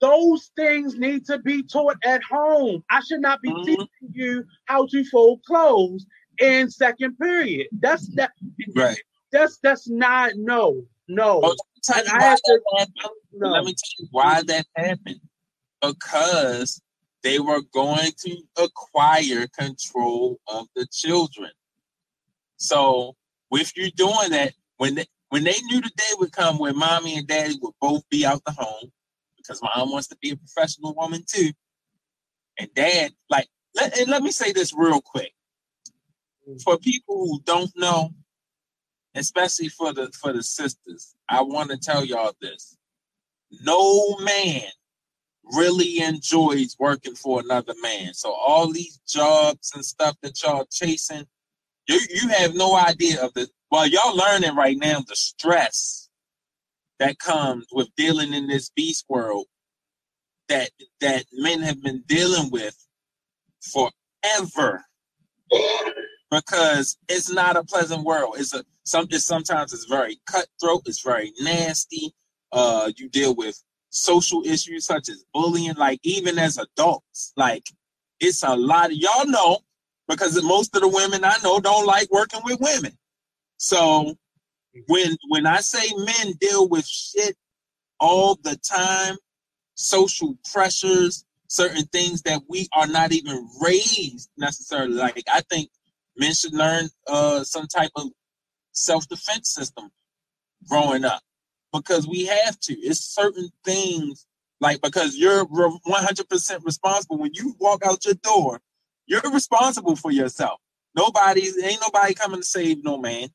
[0.00, 2.82] those things need to be taught at home.
[2.90, 3.64] I should not be Mhm.
[3.64, 6.06] teaching you how to fold clothes
[6.40, 7.68] in second period.
[7.72, 8.32] That's that.
[8.74, 8.98] right.
[9.32, 11.38] That's that's not no no.
[11.38, 12.60] Let me tell And you I have to-
[13.32, 13.50] no.
[13.52, 15.20] Let me tell you why that happened.
[15.82, 16.80] Because
[17.22, 21.50] they were going to acquire control of the children.
[22.56, 23.16] So
[23.50, 27.16] with you doing that, when they when they knew the day would come when mommy
[27.16, 28.90] and daddy would both be out the home,
[29.36, 31.50] because mom wants to be a professional woman too,
[32.58, 35.32] and dad, like let and let me say this real quick.
[36.64, 38.10] For people who don't know,
[39.14, 42.76] especially for the for the sisters, I want to tell y'all this.
[43.62, 44.62] No man
[45.54, 48.14] really enjoys working for another man.
[48.14, 51.26] So all these jobs and stuff that y'all chasing,
[51.88, 56.08] you you have no idea of the well, y'all learning right now the stress
[56.98, 59.46] that comes with dealing in this beast world
[60.48, 60.70] that
[61.00, 62.76] that men have been dealing with
[63.60, 64.84] forever
[66.30, 68.34] because it's not a pleasant world.
[68.38, 72.14] It's a some it's, sometimes it's very cutthroat, it's very nasty.
[72.52, 77.32] Uh you deal with social issues such as bullying, like even as adults.
[77.36, 77.64] Like
[78.20, 79.58] it's a lot of y'all know
[80.08, 82.96] because most of the women I know don't like working with women.
[83.58, 84.14] So
[84.86, 87.36] when when I say men deal with shit
[87.98, 89.16] all the time,
[89.74, 94.94] social pressures, certain things that we are not even raised necessarily.
[94.94, 95.70] Like I think
[96.16, 98.08] men should learn uh, some type of
[98.72, 99.90] self-defense system
[100.68, 101.22] growing up
[101.72, 102.74] because we have to.
[102.74, 104.26] It's certain things
[104.60, 108.60] like because you're 100% responsible when you walk out your door.
[109.06, 110.60] You're responsible for yourself.
[110.94, 113.28] Nobody ain't nobody coming to save no man.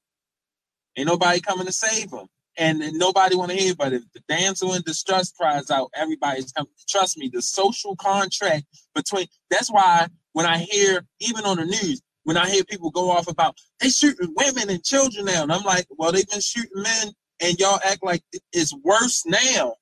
[0.97, 2.27] Ain't nobody coming to save him.
[2.57, 6.53] And, and nobody want to hear, but if the damsel in distress cries out, everybody's
[6.53, 6.71] coming.
[6.87, 8.63] Trust me, the social contract
[8.93, 13.11] between that's why when I hear, even on the news, when I hear people go
[13.11, 16.81] off about they shooting women and children now, and I'm like, well, they've been shooting
[16.81, 19.75] men, and y'all act like it's worse now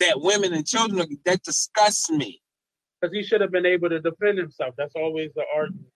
[0.00, 2.40] that women and children are, that disgusts me.
[3.00, 4.74] Because he should have been able to defend himself.
[4.76, 5.86] That's always the argument.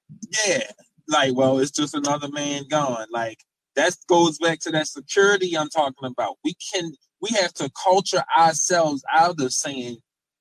[0.46, 0.70] Yeah,
[1.08, 3.06] like, well, it's just another man gone.
[3.10, 3.38] Like
[3.76, 6.36] that goes back to that security I'm talking about.
[6.44, 9.98] We can, we have to culture ourselves out of saying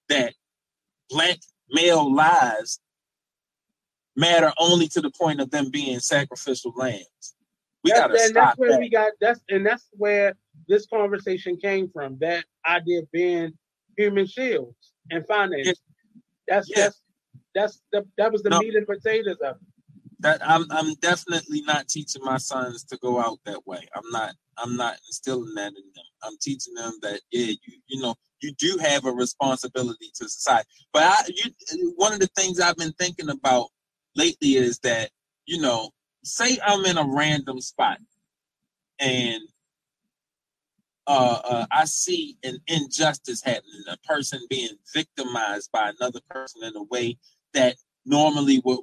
[0.10, 0.34] that
[1.10, 1.38] black
[1.70, 2.80] male lives
[4.16, 7.04] matter only to the point of them being sacrificial lambs.
[7.84, 8.80] We That's- gotta and stop that's where that.
[8.80, 10.34] we got that's and that's where
[10.68, 12.18] this conversation came from.
[12.20, 13.54] That idea of being
[13.98, 15.80] human shields and finance.
[16.48, 16.84] That's yeah.
[16.84, 17.02] that's
[17.54, 18.60] that's the, that was the no.
[18.60, 19.62] meat and potatoes of it.
[20.20, 23.88] That I'm I'm definitely not teaching my sons to go out that way.
[23.96, 26.06] I'm not I'm not instilling that in them.
[26.24, 30.68] I'm teaching them that yeah, you you know, you do have a responsibility to society.
[30.94, 31.16] But I
[31.72, 33.68] you one of the things I've been thinking about
[34.16, 35.10] lately is that,
[35.46, 35.92] you know,
[36.24, 38.00] say I'm in a random spot
[39.00, 39.42] and
[41.08, 46.76] uh, uh, I see an injustice happening, a person being victimized by another person in
[46.76, 47.18] a way
[47.54, 47.76] that
[48.06, 48.80] normally would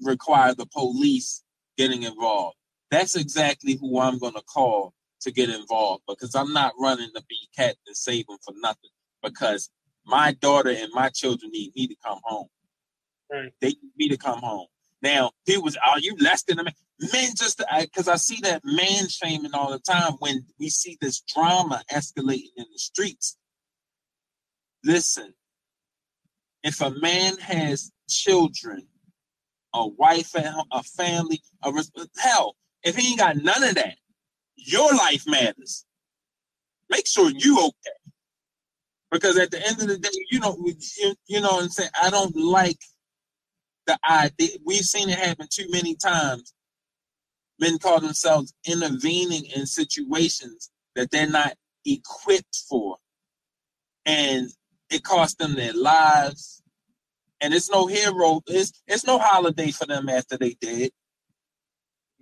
[0.00, 1.42] require the police
[1.76, 2.56] getting involved.
[2.90, 7.22] That's exactly who I'm going to call to get involved because I'm not running to
[7.28, 8.90] be cat and save them for nothing
[9.22, 9.70] because
[10.04, 12.48] my daughter and my children need me to come home.
[13.30, 13.52] Right.
[13.60, 14.66] They need me to come home.
[15.02, 16.74] Now, people was, are you less than a man?
[17.12, 20.96] Men just, because I, I see that man shaming all the time when we see
[21.00, 23.36] this drama escalating in the streets.
[24.84, 25.34] Listen,
[26.62, 28.86] if a man has children,
[29.74, 31.72] a wife, a family, a
[32.18, 33.96] hell, if he ain't got none of that,
[34.56, 35.84] your life matters.
[36.88, 37.96] Make sure you okay.
[39.10, 41.90] Because at the end of the day, you know, you, you know what I'm saying?
[42.00, 42.78] I don't like
[43.86, 44.58] the idea.
[44.64, 46.52] We've seen it happen too many times.
[47.58, 51.54] Men call themselves intervening in situations that they're not
[51.84, 52.96] equipped for.
[54.04, 54.48] And
[54.90, 56.62] it cost them their lives.
[57.40, 60.92] And it's no hero, it's it's no holiday for them after they did.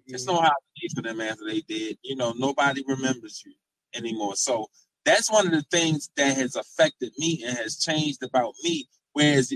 [0.06, 0.44] It's no mm-hmm.
[0.44, 1.98] holiday for them after they did.
[2.02, 3.52] You know, nobody remembers you
[3.94, 4.36] anymore.
[4.36, 4.68] So
[5.04, 9.52] that's one of the things that has affected me and has changed about me Whereas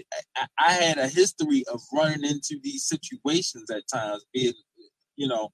[0.59, 4.53] I had a history of running into these situations at times, being,
[5.17, 5.53] you know,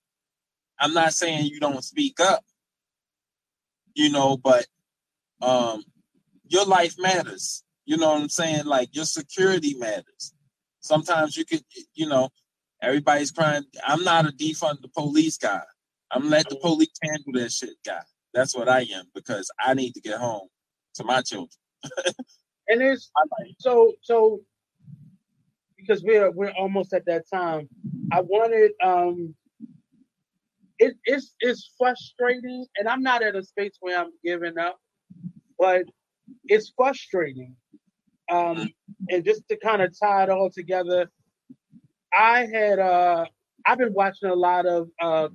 [0.78, 2.42] I'm not saying you don't speak up,
[3.94, 4.66] you know, but
[5.42, 5.84] um,
[6.48, 7.62] your life matters.
[7.84, 8.64] You know what I'm saying?
[8.64, 10.34] Like your security matters.
[10.80, 11.62] Sometimes you could,
[11.94, 12.30] you know,
[12.82, 13.64] everybody's crying.
[13.86, 15.62] I'm not a defund the police guy.
[16.10, 18.00] I'm let the police handle that shit guy.
[18.32, 20.48] That's what I am because I need to get home
[20.94, 21.50] to my children.
[22.70, 23.10] And it's
[23.58, 24.40] so so
[25.76, 27.68] because we're we're almost at that time.
[28.12, 29.34] I wanted um
[30.78, 34.78] it, it's it's frustrating and I'm not at a space where I'm giving up,
[35.58, 35.82] but
[36.44, 37.56] it's frustrating.
[38.30, 38.70] Um
[39.08, 41.10] and just to kind of tie it all together,
[42.14, 43.26] I had uh
[43.66, 45.28] I've been watching a lot of uh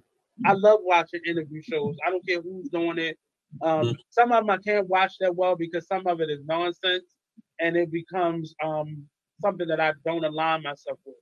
[0.45, 1.97] I love watching interview shows.
[2.05, 3.17] I don't care who's doing it.
[3.61, 3.91] Um, mm-hmm.
[4.09, 7.14] Some of them I can't watch that well because some of it is nonsense
[7.59, 9.03] and it becomes um,
[9.41, 11.15] something that I don't align myself with.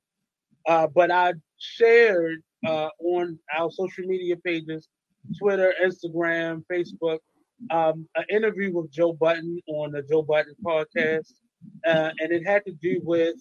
[0.67, 4.87] Uh, but I shared uh, on our social media pages,
[5.37, 7.19] Twitter, Instagram, Facebook,
[7.71, 11.33] um, an interview with Joe Budden on the Joe Budden podcast,
[11.87, 13.35] uh, and it had to do with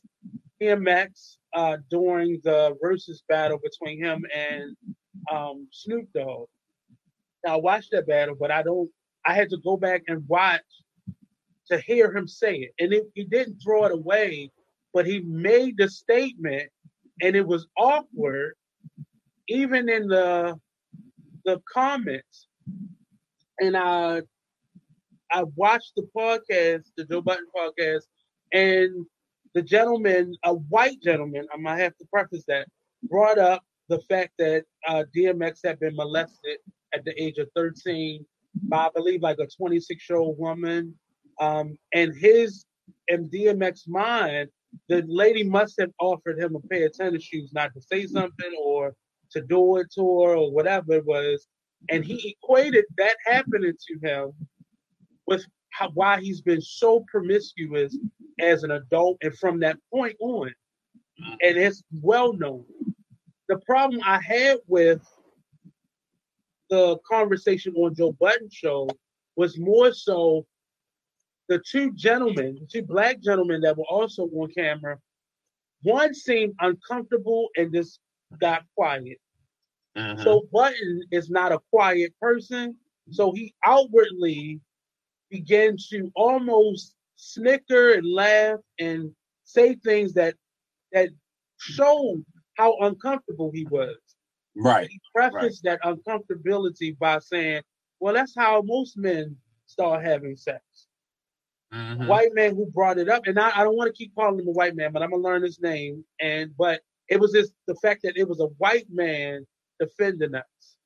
[0.61, 4.77] DMX uh, during the versus battle between him and
[5.33, 6.47] um, Snoop Dogg.
[7.47, 8.91] I watched that battle, but I don't.
[9.27, 10.63] I had to go back and watch
[11.71, 12.75] to hear him say it.
[12.79, 14.51] And it, he didn't throw it away,
[14.93, 16.69] but he made the statement
[17.23, 18.55] and it was awkward,
[19.49, 20.59] even in the
[21.45, 22.47] the comments.
[23.61, 24.23] And I
[25.31, 28.03] I watched the podcast, the Joe Budden podcast,
[28.53, 29.07] and
[29.55, 32.69] the gentleman, a white gentleman, I might have to preface that,
[33.05, 36.59] brought up the fact that uh, DMX had been molested
[36.95, 38.25] at the age of 13
[38.69, 40.95] by, I believe, like a 26 year old woman
[41.41, 42.65] um, and his
[43.11, 44.49] DMX mind,
[44.89, 48.53] the lady must have offered him a pair of tennis shoes not to say something
[48.59, 48.95] or
[49.33, 51.47] to do it to her or whatever it was.
[51.91, 54.33] And he equated that happening to him
[55.27, 57.97] with how, why he's been so promiscuous
[58.41, 60.53] as an adult and from that point on.
[61.43, 62.65] And it's well known.
[63.49, 65.03] The problem I had with
[66.71, 68.89] the conversation on Joe Budden show
[69.37, 70.47] was more so
[71.53, 74.97] the two gentlemen, the two black gentlemen that were also on camera,
[75.83, 78.01] one seemed uncomfortable and just
[78.41, 79.19] got quiet.
[79.95, 80.25] Uh-huh.
[80.25, 82.75] So Budden is not a quiet person,
[83.11, 84.61] so he outwardly
[85.29, 89.11] began to almost snicker and laugh and
[89.45, 90.35] say things that
[90.93, 91.11] that
[91.59, 92.25] showed
[92.57, 93.97] how uncomfortable he was.
[94.57, 94.89] Right.
[94.89, 95.79] He prefaced right.
[95.83, 97.61] that uncomfortability by saying,
[98.01, 100.63] "Well, that's how most men start having sex."
[101.73, 102.07] Mm-hmm.
[102.07, 104.49] white man who brought it up, and I, I don't want to keep calling him
[104.49, 106.05] a white man, but I'm gonna learn his name.
[106.21, 109.47] And but it was just the fact that it was a white man
[109.81, 110.77] defending us,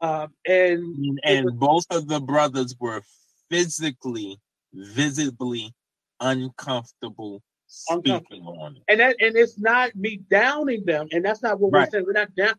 [0.00, 3.02] um, and and was, both of the brothers were
[3.50, 4.38] physically,
[4.72, 5.72] visibly
[6.20, 8.74] uncomfortable speaking uncomfortable.
[8.88, 11.86] And that and it's not me downing them, and that's not what right.
[11.86, 12.04] we're saying.
[12.06, 12.54] We're not down.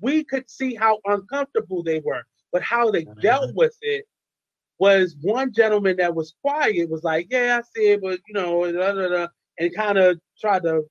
[0.00, 2.22] We could see how uncomfortable they were,
[2.52, 3.20] but how they mm-hmm.
[3.20, 4.06] dealt with it
[4.78, 8.70] was one gentleman that was quiet was like, "Yeah, I see it, but you know,"
[8.72, 9.28] blah,
[9.58, 10.84] and kind of tried to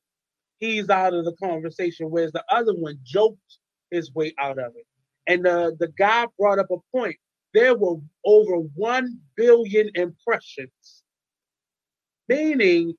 [0.61, 3.57] ease out of the conversation, whereas the other one joked
[3.89, 4.85] his way out of it.
[5.27, 7.15] And the the guy brought up a point.
[7.53, 11.03] There were over one billion impressions,
[12.29, 12.93] meaning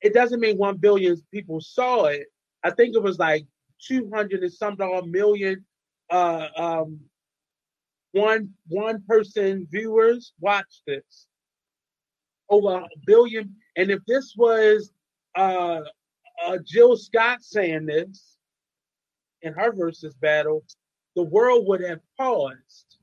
[0.00, 2.26] it doesn't mean one billion people saw it.
[2.64, 3.46] I think it was like
[3.80, 5.64] two hundred and some dollar million
[6.10, 7.00] uh, um,
[8.14, 11.26] one one person viewers watched this.
[12.48, 13.54] Over a billion.
[13.76, 14.92] And if this was
[15.36, 15.80] uh,
[16.46, 18.36] uh, Jill Scott saying this
[19.42, 20.64] in her versus battle,
[21.16, 22.98] the world would have paused.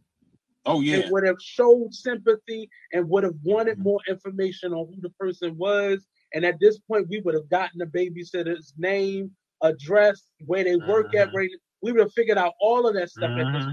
[0.66, 0.98] Oh yeah.
[0.98, 5.58] It would have showed sympathy and would have wanted more information on who the person
[5.58, 9.32] was and at this point, we would have gotten the babysitter's name,
[9.62, 11.30] address, where they work at.
[11.30, 11.56] Mm-hmm.
[11.82, 13.72] We would have figured out all of that stuff at this mm-hmm.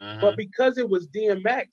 [0.00, 0.20] Point.
[0.20, 0.36] But mm-hmm.
[0.36, 1.66] because it was DMX,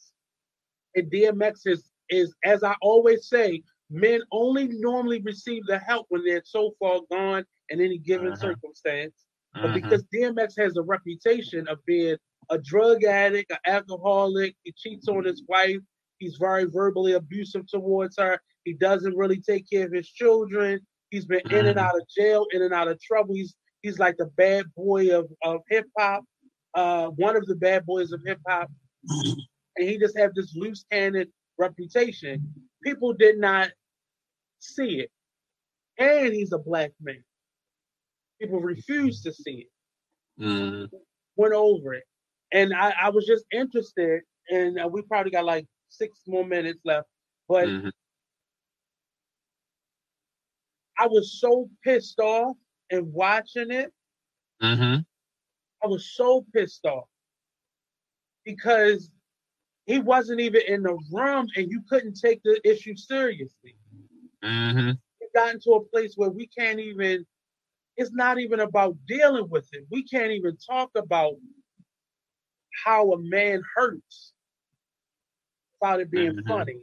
[0.95, 6.23] and DMX is is as I always say, men only normally receive the help when
[6.23, 9.13] they're so far gone in any given circumstance.
[9.53, 12.17] But because DMX has a reputation of being
[12.49, 15.79] a drug addict, an alcoholic, he cheats on his wife,
[16.19, 20.79] he's very verbally abusive towards her, he doesn't really take care of his children.
[21.09, 21.55] He's been mm-hmm.
[21.55, 21.85] in and mm-hmm.
[21.85, 23.35] out of jail, in and out of trouble.
[23.35, 26.25] He's he's like the bad boy of, of hip hop,
[26.75, 28.69] uh, one of the bad boys of hip hop.
[29.77, 31.27] And he just had this loose cannon
[31.57, 32.53] reputation.
[32.83, 33.69] People did not
[34.59, 35.11] see it.
[35.97, 37.23] And he's a black man.
[38.41, 40.43] People refused to see it.
[40.43, 40.95] Mm-hmm.
[41.37, 42.03] Went over it.
[42.53, 46.79] And I, I was just interested, and uh, we probably got like six more minutes
[46.85, 47.07] left.
[47.47, 47.89] But mm-hmm.
[50.97, 52.55] I was so pissed off
[52.91, 53.91] and watching it.
[54.61, 55.01] Mm-hmm.
[55.85, 57.07] I was so pissed off
[58.43, 59.11] because
[59.85, 63.75] he wasn't even in the room and you couldn't take the issue seriously.
[64.43, 64.89] Mm-hmm.
[65.19, 67.23] It got into a place where we can't even,
[67.97, 69.85] it's not even about dealing with it.
[69.91, 71.35] We can't even talk about
[72.83, 74.33] how a man hurts
[75.79, 76.47] without it being mm-hmm.
[76.47, 76.79] funny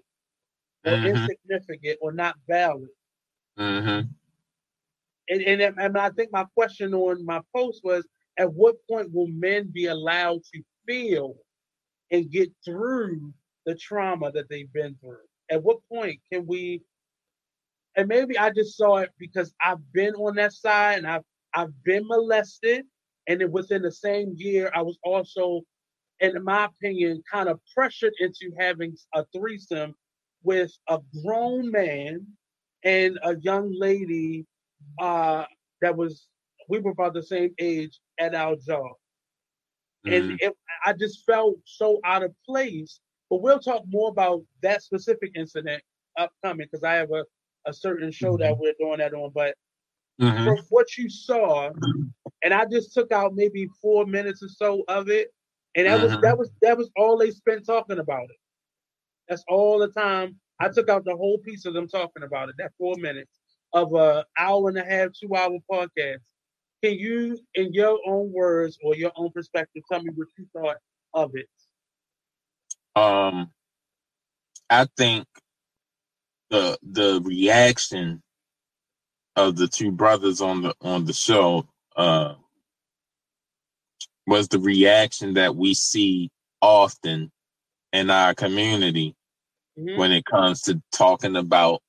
[0.86, 1.06] or mm-hmm.
[1.06, 2.88] insignificant or not valid.
[3.58, 4.08] Mm-hmm.
[5.28, 8.06] And, and and I think my question on my post was,
[8.38, 11.36] at what point will men be allowed to feel
[12.10, 13.32] and get through
[13.66, 15.18] the trauma that they've been through?
[15.50, 16.82] At what point can we?
[17.96, 21.84] And maybe I just saw it because I've been on that side and I've I've
[21.84, 22.86] been molested,
[23.28, 25.60] and then within the same year I was also,
[26.20, 29.94] in my opinion, kind of pressured into having a threesome
[30.42, 32.26] with a grown man
[32.84, 34.46] and a young lady
[34.98, 35.44] uh,
[35.82, 36.26] that was
[36.68, 38.93] we were about the same age at our job,
[40.06, 40.12] mm-hmm.
[40.12, 40.52] and it,
[40.84, 43.01] I just felt so out of place.
[43.30, 45.82] But we'll talk more about that specific incident
[46.18, 47.24] upcoming because I have a,
[47.66, 48.43] a certain show mm-hmm.
[48.43, 49.30] that we're doing that on.
[49.34, 49.55] But
[50.20, 50.44] mm-hmm.
[50.44, 51.70] from what you saw,
[52.43, 55.32] and I just took out maybe four minutes or so of it,
[55.76, 56.20] and that was mm-hmm.
[56.22, 58.36] that was that was all they spent talking about it.
[59.28, 62.55] That's all the time I took out the whole piece of them talking about it,
[62.59, 63.40] that four minutes
[63.72, 66.20] of a hour and a half, two hour podcast.
[66.82, 70.76] Can you, in your own words or your own perspective, tell me what you thought
[71.14, 71.48] of it?
[73.00, 73.50] Um,
[74.68, 75.26] I think
[76.50, 78.22] the the reaction
[79.36, 82.34] of the two brothers on the on the show uh,
[84.26, 86.30] was the reaction that we see
[86.60, 87.30] often
[87.92, 89.14] in our community
[89.78, 89.98] mm-hmm.
[89.98, 91.80] when it comes to talking about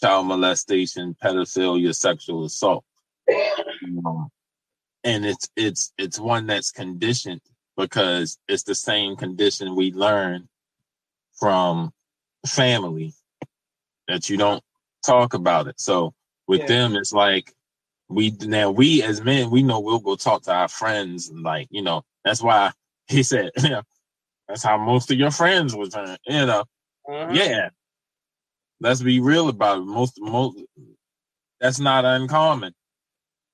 [0.00, 2.84] child molestation, pedophilia, sexual assault.
[5.02, 7.40] And it's it's it's one that's conditioned
[7.76, 10.48] because it's the same condition we learn
[11.38, 11.90] from
[12.46, 13.14] family
[14.08, 14.62] that you don't
[15.04, 15.80] talk about it.
[15.80, 16.12] So
[16.46, 16.66] with yeah.
[16.66, 17.54] them, it's like
[18.08, 21.68] we now we as men we know we'll go talk to our friends and like
[21.70, 22.72] you know that's why
[23.06, 23.50] he said
[24.50, 25.94] That's how most of your friends was,
[26.26, 26.64] you know.
[27.08, 27.30] Uh-huh.
[27.32, 27.68] Yeah.
[28.80, 29.84] Let's be real about it.
[29.84, 30.58] Most, most,
[31.60, 32.74] that's not uncommon.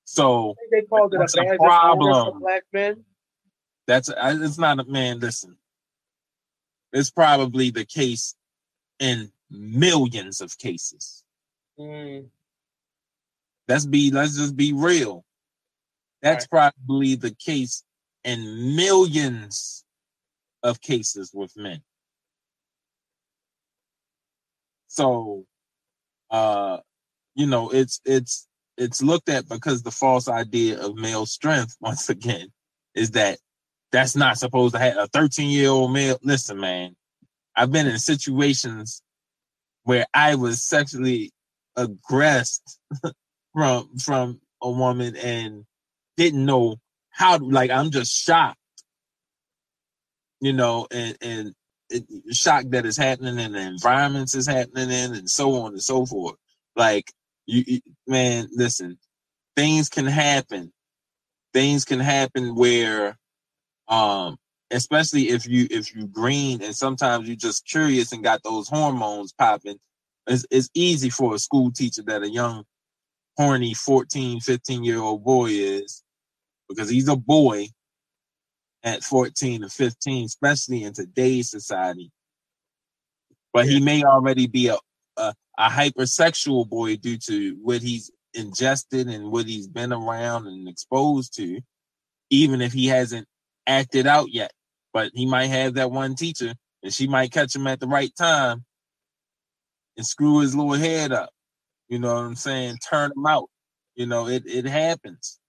[0.09, 2.39] So they called it a, a problem.
[2.39, 3.03] black men.
[3.87, 5.19] That's it's not a man.
[5.19, 5.57] Listen,
[6.93, 8.35] it's probably the case
[8.99, 11.25] in millions of cases.
[11.77, 12.27] Mm.
[13.67, 15.25] Let's be let's just be real.
[16.21, 16.73] That's right.
[16.87, 17.83] probably the case
[18.23, 19.83] in millions
[20.63, 21.81] of cases with men.
[24.87, 25.45] So
[26.31, 26.77] uh,
[27.35, 28.47] you know, it's it's
[28.77, 32.47] it's looked at because the false idea of male strength once again
[32.95, 33.39] is that
[33.91, 36.17] that's not supposed to have a 13 year old male.
[36.21, 36.95] Listen, man,
[37.55, 39.01] I've been in situations
[39.83, 41.31] where I was sexually
[41.75, 42.79] aggressed
[43.53, 45.65] from from a woman and
[46.17, 46.77] didn't know
[47.09, 48.57] how to like I'm just shocked.
[50.39, 51.55] You know, and and
[52.31, 56.05] shocked that it's happening and the environments is happening in and so on and so
[56.05, 56.35] forth.
[56.75, 57.11] Like
[57.47, 58.99] you, you man, listen,
[59.55, 60.71] things can happen.
[61.53, 63.17] Things can happen where
[63.87, 64.37] um
[64.71, 69.33] especially if you if you green and sometimes you're just curious and got those hormones
[69.33, 69.77] popping
[70.27, 72.65] it's, it's easy for a school teacher that a young
[73.37, 76.03] horny 14 15 year old boy is
[76.67, 77.67] because he's a boy
[78.83, 82.11] at 14 or 15 especially in today's society
[83.53, 84.77] but he may already be a,
[85.17, 90.67] a, a hypersexual boy due to what he's ingested and what he's been around and
[90.67, 91.59] exposed to
[92.29, 93.27] even if he hasn't
[93.65, 94.51] acted out yet
[94.93, 96.53] but he might have that one teacher
[96.83, 98.63] and she might catch him at the right time
[99.95, 101.29] and screw his little head up.
[101.89, 102.77] You know what I'm saying?
[102.89, 103.49] Turn him out.
[103.95, 105.39] You know, it, it happens.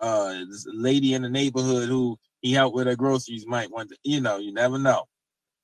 [0.00, 3.96] Uh, this lady in the neighborhood who he helped with her groceries might want to,
[4.02, 5.04] you know, you never know.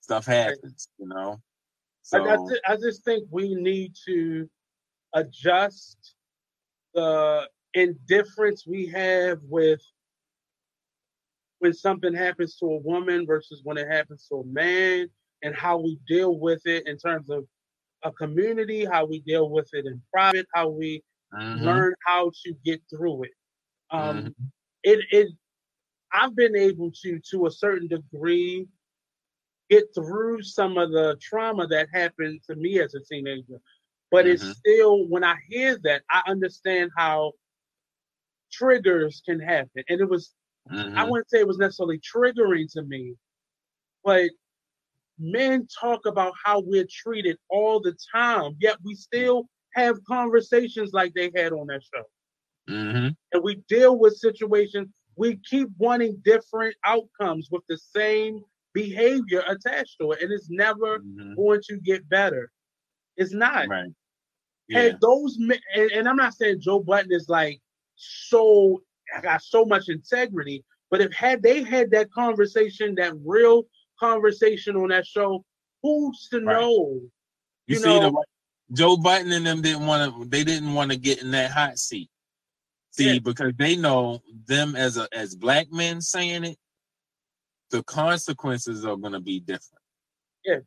[0.01, 1.41] Stuff happens, you know.
[2.07, 4.49] So I, just, I just think we need to
[5.13, 6.15] adjust
[6.93, 9.81] the indifference we have with
[11.59, 15.09] when something happens to a woman versus when it happens to a man
[15.43, 17.43] and how we deal with it in terms of
[18.03, 21.03] a community, how we deal with it in private, how we
[21.33, 21.61] mm-hmm.
[21.61, 23.31] learn how to get through it.
[23.91, 24.27] Um, mm-hmm.
[24.83, 25.27] It it
[26.13, 28.65] I've been able to to a certain degree
[29.69, 33.59] get through some of the trauma that happened to me as a teenager.
[34.11, 34.33] But mm-hmm.
[34.33, 37.33] it's still when I hear that, I understand how
[38.51, 39.83] triggers can happen.
[39.89, 40.33] And it was
[40.69, 43.15] I wouldn't say it was necessarily triggering to me,
[44.03, 44.29] but
[45.19, 51.13] men talk about how we're treated all the time, yet we still have conversations like
[51.13, 52.03] they had on that show.
[52.73, 53.09] Mm-hmm.
[53.31, 58.41] And we deal with situations, we keep wanting different outcomes with the same
[58.77, 61.33] behavior attached to it, and it's never mm-hmm.
[61.35, 62.51] going to get better.
[63.15, 63.67] It's not.
[63.67, 63.89] Right.
[64.67, 64.81] Yeah.
[64.81, 67.59] Had those men, and, and I'm not saying Joe Budden is like
[67.95, 68.81] so
[69.15, 73.63] I got so much integrity, but if had they had that conversation, that real
[73.99, 75.43] conversation on that show,
[75.81, 76.59] who's to right.
[76.59, 76.99] know?
[77.65, 78.23] You, you see, know, the,
[78.75, 80.29] Joe Budden and them didn't want to.
[80.29, 82.09] They didn't want to get in that hot seat.
[82.91, 83.19] See, yeah.
[83.19, 86.57] because they know them as a as black men saying it,
[87.71, 89.83] the consequences are going to be different.
[90.45, 90.59] Yeah.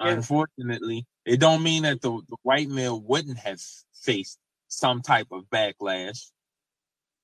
[0.00, 0.08] yeah.
[0.08, 3.60] Unfortunately, it don't mean that the, the white male wouldn't have
[3.94, 4.38] faced
[4.68, 6.30] some type of backlash,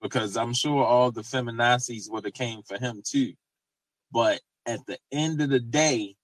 [0.00, 3.34] because I'm sure all the feminazis would have came for him too.
[4.12, 6.16] But at the end of the day,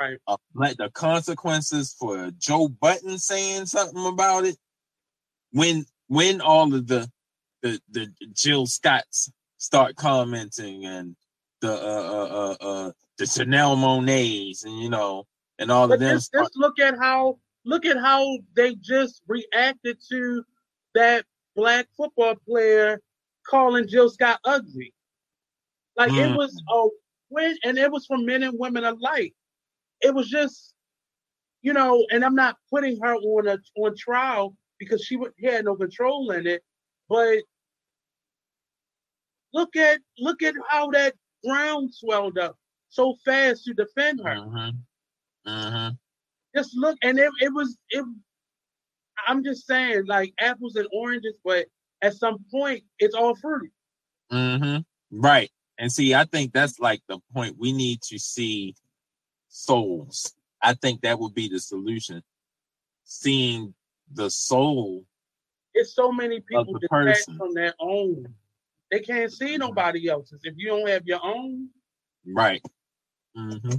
[0.00, 4.56] right, uh, like the consequences for Joe Budden saying something about it,
[5.52, 7.08] when when all of the
[7.62, 11.16] the the Jill Scotts start commenting and
[11.60, 15.26] the uh uh uh, uh the Chanel Monets and you know
[15.58, 16.16] and all but of them.
[16.16, 20.44] Just, look at how look at how they just reacted to
[20.94, 21.24] that
[21.54, 23.00] black football player
[23.48, 24.92] calling Jill Scott ugly.
[25.96, 26.30] Like mm.
[26.30, 26.88] it was a
[27.30, 29.34] win, and it was for men and women alike.
[30.02, 30.74] It was just,
[31.62, 35.64] you know, and I'm not putting her on a on trial because she would had
[35.64, 36.62] no control in it,
[37.08, 37.38] but
[39.54, 41.14] look at look at how that
[41.46, 42.56] ground swelled up
[42.88, 44.36] so fast to defend her.
[44.36, 45.50] Mm-hmm.
[45.50, 45.94] Mm-hmm.
[46.56, 48.04] Just look, and it, it was it.
[49.26, 51.66] I'm just saying, like apples and oranges, but
[52.02, 53.70] at some point, it's all fruit.
[54.32, 54.80] Mm-hmm.
[55.10, 55.50] Right.
[55.78, 57.56] And see, I think that's like the point.
[57.58, 58.74] We need to see
[59.48, 60.34] souls.
[60.62, 62.22] I think that would be the solution.
[63.04, 63.74] Seeing
[64.12, 65.04] the soul.
[65.74, 68.34] It's so many people detached from their own.
[68.90, 69.60] They can't see mm-hmm.
[69.60, 70.40] nobody else's.
[70.44, 71.68] If you don't have your own,
[72.26, 72.62] right?
[73.36, 73.76] Mm-hmm.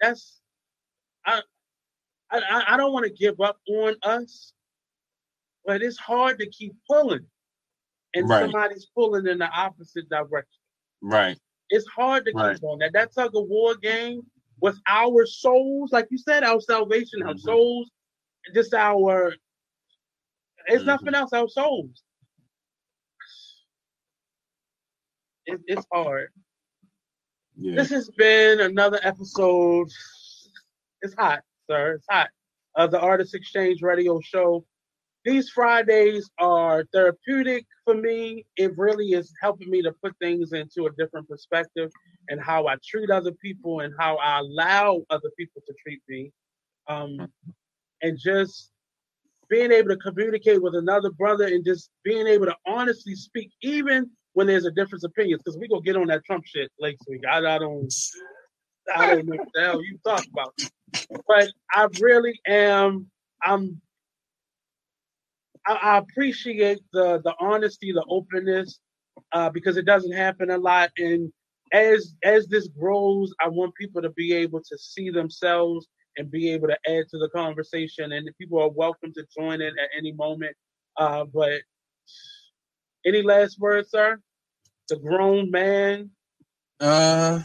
[0.00, 0.40] That's
[1.24, 1.42] I.
[2.28, 4.52] I, I don't want to give up on us,
[5.64, 7.24] but it's hard to keep pulling
[8.14, 8.42] and right.
[8.42, 10.58] somebody's pulling in the opposite direction.
[11.00, 11.38] Right.
[11.70, 12.56] It's hard to right.
[12.56, 12.92] keep on that.
[12.94, 14.22] That tug of war game
[14.60, 17.28] with our souls, like you said, our salvation, mm-hmm.
[17.28, 17.90] our souls,
[18.54, 19.34] just our
[20.66, 20.86] it's mm-hmm.
[20.86, 22.02] nothing else, our souls.
[25.46, 26.28] It, it's hard.
[27.58, 27.76] Yeah.
[27.76, 29.88] This has been another episode.
[31.02, 31.40] It's hot,
[31.70, 31.94] sir.
[31.94, 32.28] It's hot
[32.74, 34.64] of the Artist Exchange Radio Show.
[35.24, 38.44] These Fridays are therapeutic for me.
[38.56, 41.90] It really is helping me to put things into a different perspective
[42.28, 46.32] and how I treat other people and how I allow other people to treat me.
[46.88, 47.26] Um,
[48.02, 48.70] and just
[49.48, 54.10] being able to communicate with another brother and just being able to honestly speak, even
[54.36, 57.08] when there's a difference of opinions, because we gonna get on that Trump shit next
[57.08, 57.22] week.
[57.26, 57.90] I, I don't,
[58.94, 60.54] I don't know what the hell you talk about,
[61.26, 63.10] but I really am.
[63.42, 63.80] I'm.
[65.66, 68.78] I, I appreciate the the honesty, the openness,
[69.32, 70.90] uh, because it doesn't happen a lot.
[70.98, 71.32] And
[71.72, 75.88] as as this grows, I want people to be able to see themselves
[76.18, 78.12] and be able to add to the conversation.
[78.12, 80.54] And people are welcome to join in at any moment.
[80.98, 81.62] Uh, but
[83.06, 84.20] any last words, sir?
[84.88, 86.10] The grown man.
[86.78, 87.40] Uh,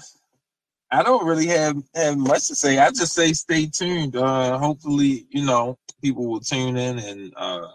[0.91, 2.77] I don't really have have much to say.
[2.77, 4.15] I just say stay tuned.
[4.15, 7.68] Uh, hopefully, you know, people will tune in and uh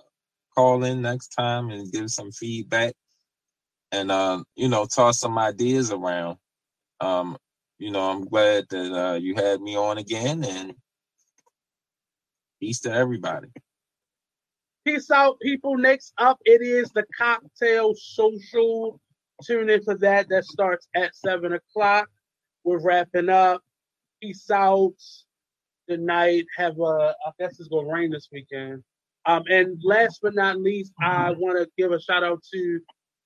[0.54, 2.94] call in next time and give some feedback
[3.92, 6.38] and uh, you know, toss some ideas around.
[7.00, 7.36] Um,
[7.78, 10.74] you know, I'm glad that uh, you had me on again, and
[12.60, 13.48] Peace to everybody.
[14.84, 15.76] Peace out, people.
[15.76, 19.00] Next up, it is the cocktail social.
[19.44, 20.28] Tune in for that.
[20.28, 22.08] That starts at seven o'clock.
[22.64, 23.62] We're wrapping up.
[24.22, 24.94] Peace out.
[25.88, 26.46] Good night.
[26.56, 27.14] Have a.
[27.26, 28.82] I guess it's gonna rain this weekend.
[29.26, 31.40] Um, and last but not least, I mm-hmm.
[31.40, 32.80] want to give a shout out to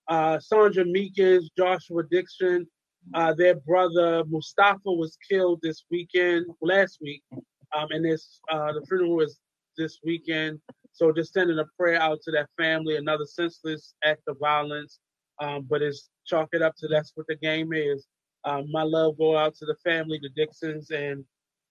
[0.08, 2.66] uh, Sandra Meekins, Joshua Dixon.
[3.14, 8.84] Uh, their brother Mustafa was killed this weekend, last week, um, and this uh, the
[8.86, 9.38] funeral is
[9.78, 10.60] this weekend.
[10.92, 12.96] So just sending a prayer out to that family.
[12.96, 14.98] Another senseless act of violence,
[15.40, 18.06] um, but it's chalk it up to that's what the game is.
[18.44, 21.24] Um, my love go out to the family, the Dixons, and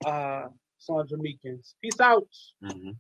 [0.06, 0.48] uh,
[0.78, 1.74] Sandra Meekins.
[1.82, 2.28] Peace out.
[2.64, 2.92] Mm-hmm.